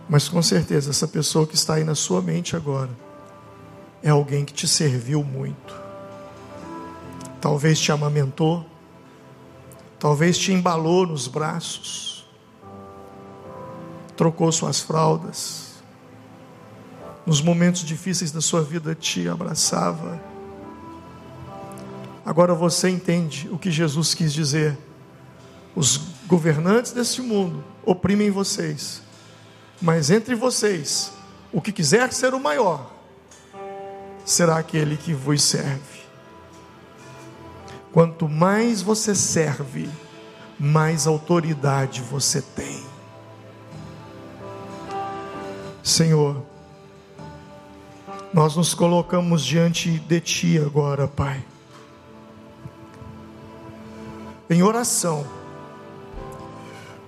[0.09, 2.89] mas com certeza essa pessoa que está aí na sua mente agora
[4.01, 5.80] é alguém que te serviu muito.
[7.39, 8.65] Talvez te amamentou,
[9.99, 12.28] talvez te embalou nos braços,
[14.15, 15.76] trocou suas fraldas,
[17.28, 20.20] nos momentos difíceis da sua vida te abraçava.
[22.26, 24.86] Agora você entende o que Jesus quis dizer.
[25.78, 29.03] Os governantes deste mundo oprimem vocês,
[29.80, 31.13] mas entre vocês,
[31.53, 32.91] o que quiser ser o maior,
[34.25, 36.01] será aquele que vos serve.
[37.91, 39.88] Quanto mais você serve,
[40.59, 42.84] mais autoridade você tem.
[45.84, 46.41] Senhor,
[48.34, 51.45] nós nos colocamos diante de Ti agora, Pai,
[54.49, 55.36] em oração,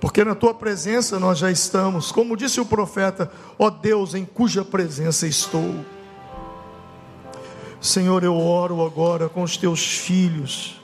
[0.00, 4.64] porque na Tua presença nós já estamos, como disse o profeta, ó Deus, em cuja
[4.64, 5.74] presença estou.
[7.80, 10.80] Senhor, eu oro agora com os Teus filhos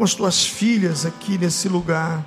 [0.00, 2.24] com as tuas filhas aqui nesse lugar.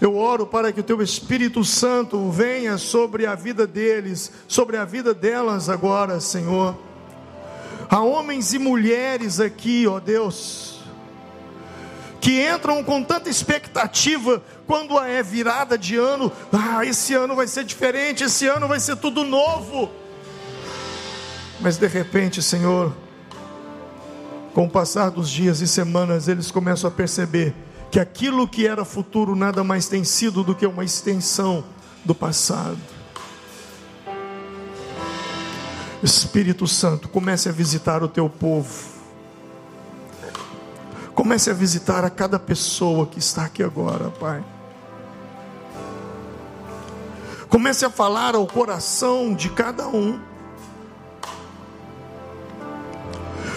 [0.00, 4.84] Eu oro para que o teu Espírito Santo venha sobre a vida deles, sobre a
[4.84, 6.78] vida delas agora, Senhor.
[7.90, 10.78] Há homens e mulheres aqui, ó Deus,
[12.20, 16.30] que entram com tanta expectativa quando é virada de ano.
[16.52, 19.90] Ah, esse ano vai ser diferente, esse ano vai ser tudo novo.
[21.58, 22.94] Mas de repente, Senhor,
[24.52, 27.54] com o passar dos dias e semanas, eles começam a perceber
[27.90, 31.64] que aquilo que era futuro nada mais tem sido do que uma extensão
[32.04, 32.78] do passado.
[36.02, 38.98] Espírito Santo, comece a visitar o teu povo.
[41.14, 44.44] Comece a visitar a cada pessoa que está aqui agora, Pai.
[47.48, 50.20] Comece a falar ao coração de cada um.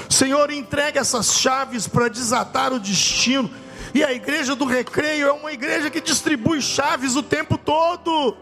[0.10, 3.50] Senhor, entregue essas chaves para desatar o destino.
[3.94, 8.38] E a igreja do recreio é uma igreja que distribui chaves o tempo todo.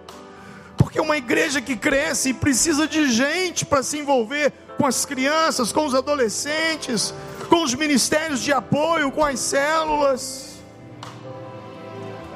[0.78, 5.04] Porque é uma igreja que cresce e precisa de gente para se envolver com as
[5.04, 7.14] crianças, com os adolescentes,
[7.50, 10.60] com os ministérios de apoio, com as células.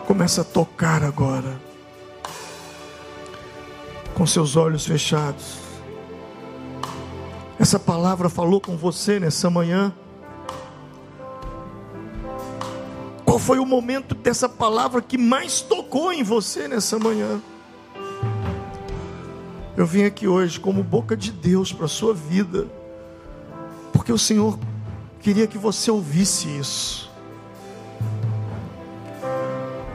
[0.07, 1.72] Começa a tocar agora
[4.13, 5.57] com seus olhos fechados.
[7.59, 9.93] Essa palavra falou com você nessa manhã.
[13.25, 17.41] Qual foi o momento dessa palavra que mais tocou em você nessa manhã?
[19.75, 22.67] Eu vim aqui hoje como boca de Deus para a sua vida,
[23.91, 24.59] porque o Senhor
[25.19, 27.11] queria que você ouvisse isso.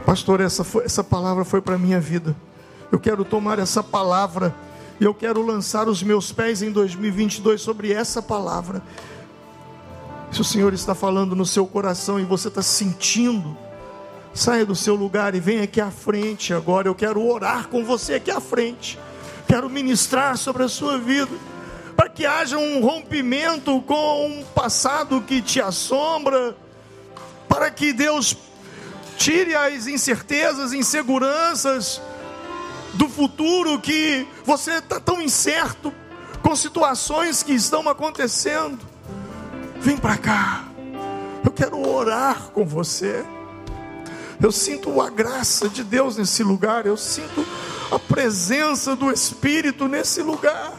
[0.05, 2.35] Pastor, essa, foi, essa palavra foi para a minha vida.
[2.91, 4.53] Eu quero tomar essa palavra
[4.99, 8.81] e eu quero lançar os meus pés em 2022 sobre essa palavra.
[10.31, 13.55] Se o Senhor está falando no seu coração e você está sentindo,
[14.33, 16.87] saia do seu lugar e venha aqui à frente agora.
[16.87, 18.97] Eu quero orar com você aqui à frente.
[19.47, 21.35] Quero ministrar sobre a sua vida,
[21.95, 26.55] para que haja um rompimento com um passado que te assombra,
[27.47, 28.37] para que Deus
[29.17, 32.01] tire as incertezas, inseguranças,
[32.99, 35.93] do futuro que você está tão incerto
[36.41, 38.77] com situações que estão acontecendo.
[39.79, 40.65] Vem para cá.
[41.45, 43.23] Eu quero orar com você.
[44.41, 46.85] Eu sinto a graça de Deus nesse lugar.
[46.85, 47.45] Eu sinto
[47.89, 50.73] a presença do Espírito nesse lugar.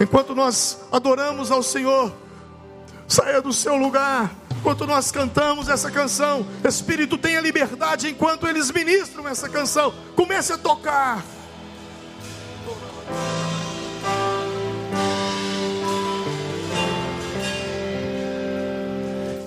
[0.00, 2.10] Enquanto nós adoramos ao Senhor,
[3.06, 6.46] saia do seu lugar enquanto nós cantamos essa canção.
[6.62, 9.92] Espírito, tenha liberdade enquanto eles ministram essa canção.
[10.14, 11.24] Comece a tocar.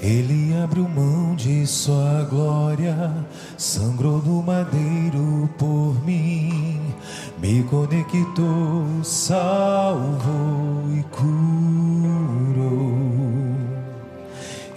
[0.01, 3.25] Ele abriu mão de sua glória,
[3.57, 6.81] sangrou no madeiro por mim,
[7.39, 12.52] me conectou, salvou e curou.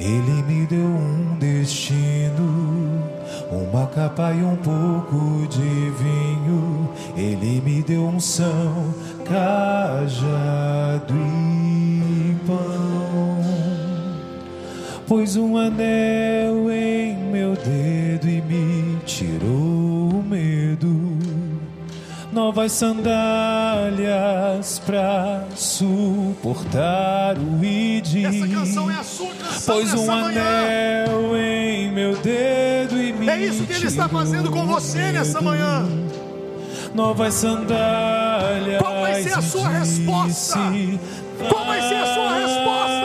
[0.07, 3.02] Ele me deu um destino,
[3.50, 6.88] uma capa e um pouco de vinho.
[7.16, 8.94] Ele me deu um são,
[9.24, 13.42] cajado e pão.
[15.09, 19.86] Pôs um anel em meu dedo e me tirou
[22.37, 23.18] novas sandálias
[24.84, 28.26] pra suportar o id.
[28.26, 31.43] Essa canção é a sua canção Pôs um anel manhã.
[31.43, 35.89] em meu dedo e me É isso que ele está fazendo com você nessa manhã.
[36.95, 38.82] Novas sandálias.
[38.82, 40.59] Qual vai ser a sua resposta?
[41.49, 42.95] Qual vai ser a sua resposta?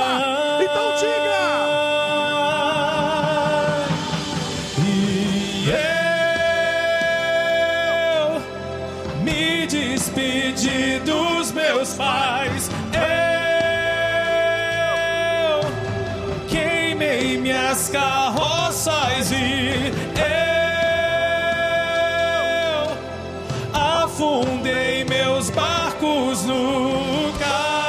[24.21, 27.81] Afundei meus barcos no cais.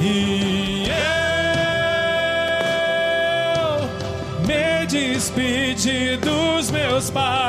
[0.00, 0.94] E eu
[4.44, 7.47] me despedi dos meus pais.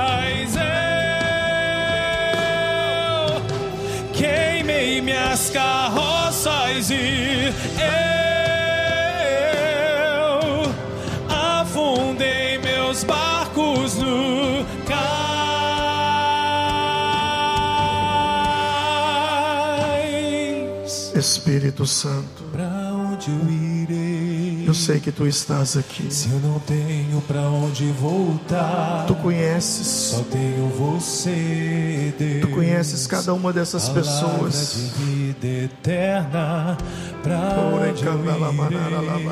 [21.49, 24.65] Espírito Santo, Pra onde eu irei?
[24.67, 26.13] Eu sei que tu estás aqui.
[26.13, 32.41] Se eu não tenho pra onde voltar, Tu conheces, só tenho você, Deus.
[32.41, 34.75] tu conheces cada uma dessas pessoas.
[34.75, 36.77] de vida eterna,
[37.23, 37.39] pra
[37.73, 38.25] Ore onde eu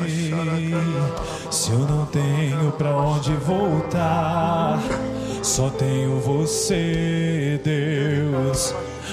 [0.04, 0.74] irei?
[1.52, 4.80] Se eu não tenho pra onde voltar,
[5.40, 8.74] só tenho você, Deus.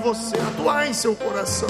[0.00, 1.68] você, atuar em seu coração.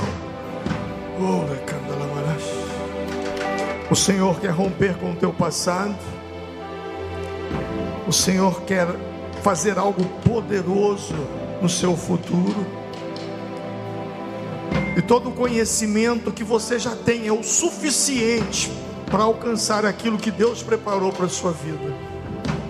[3.91, 5.97] O Senhor quer romper com o teu passado.
[8.07, 8.87] O Senhor quer
[9.43, 11.15] fazer algo poderoso
[11.61, 12.67] no seu futuro.
[14.97, 18.71] E todo o conhecimento que você já tem é o suficiente
[19.11, 21.93] para alcançar aquilo que Deus preparou para a sua vida.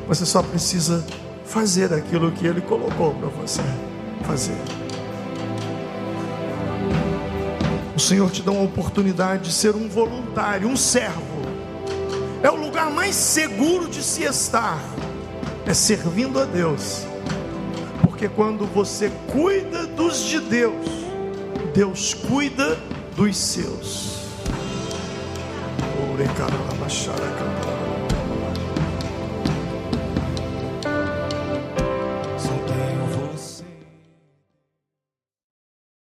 [0.08, 1.04] Você só precisa
[1.44, 3.62] fazer aquilo que Ele colocou para você
[4.24, 4.79] fazer.
[8.01, 11.20] O Senhor te dá uma oportunidade de ser um voluntário, um servo.
[12.42, 14.82] É o lugar mais seguro de se estar,
[15.66, 17.03] é servindo a Deus.
[18.01, 20.86] Porque quando você cuida dos de Deus,
[21.74, 22.78] Deus cuida
[23.14, 24.20] dos seus.
[26.11, 27.69] Ore, caralabachara, cantarabachara.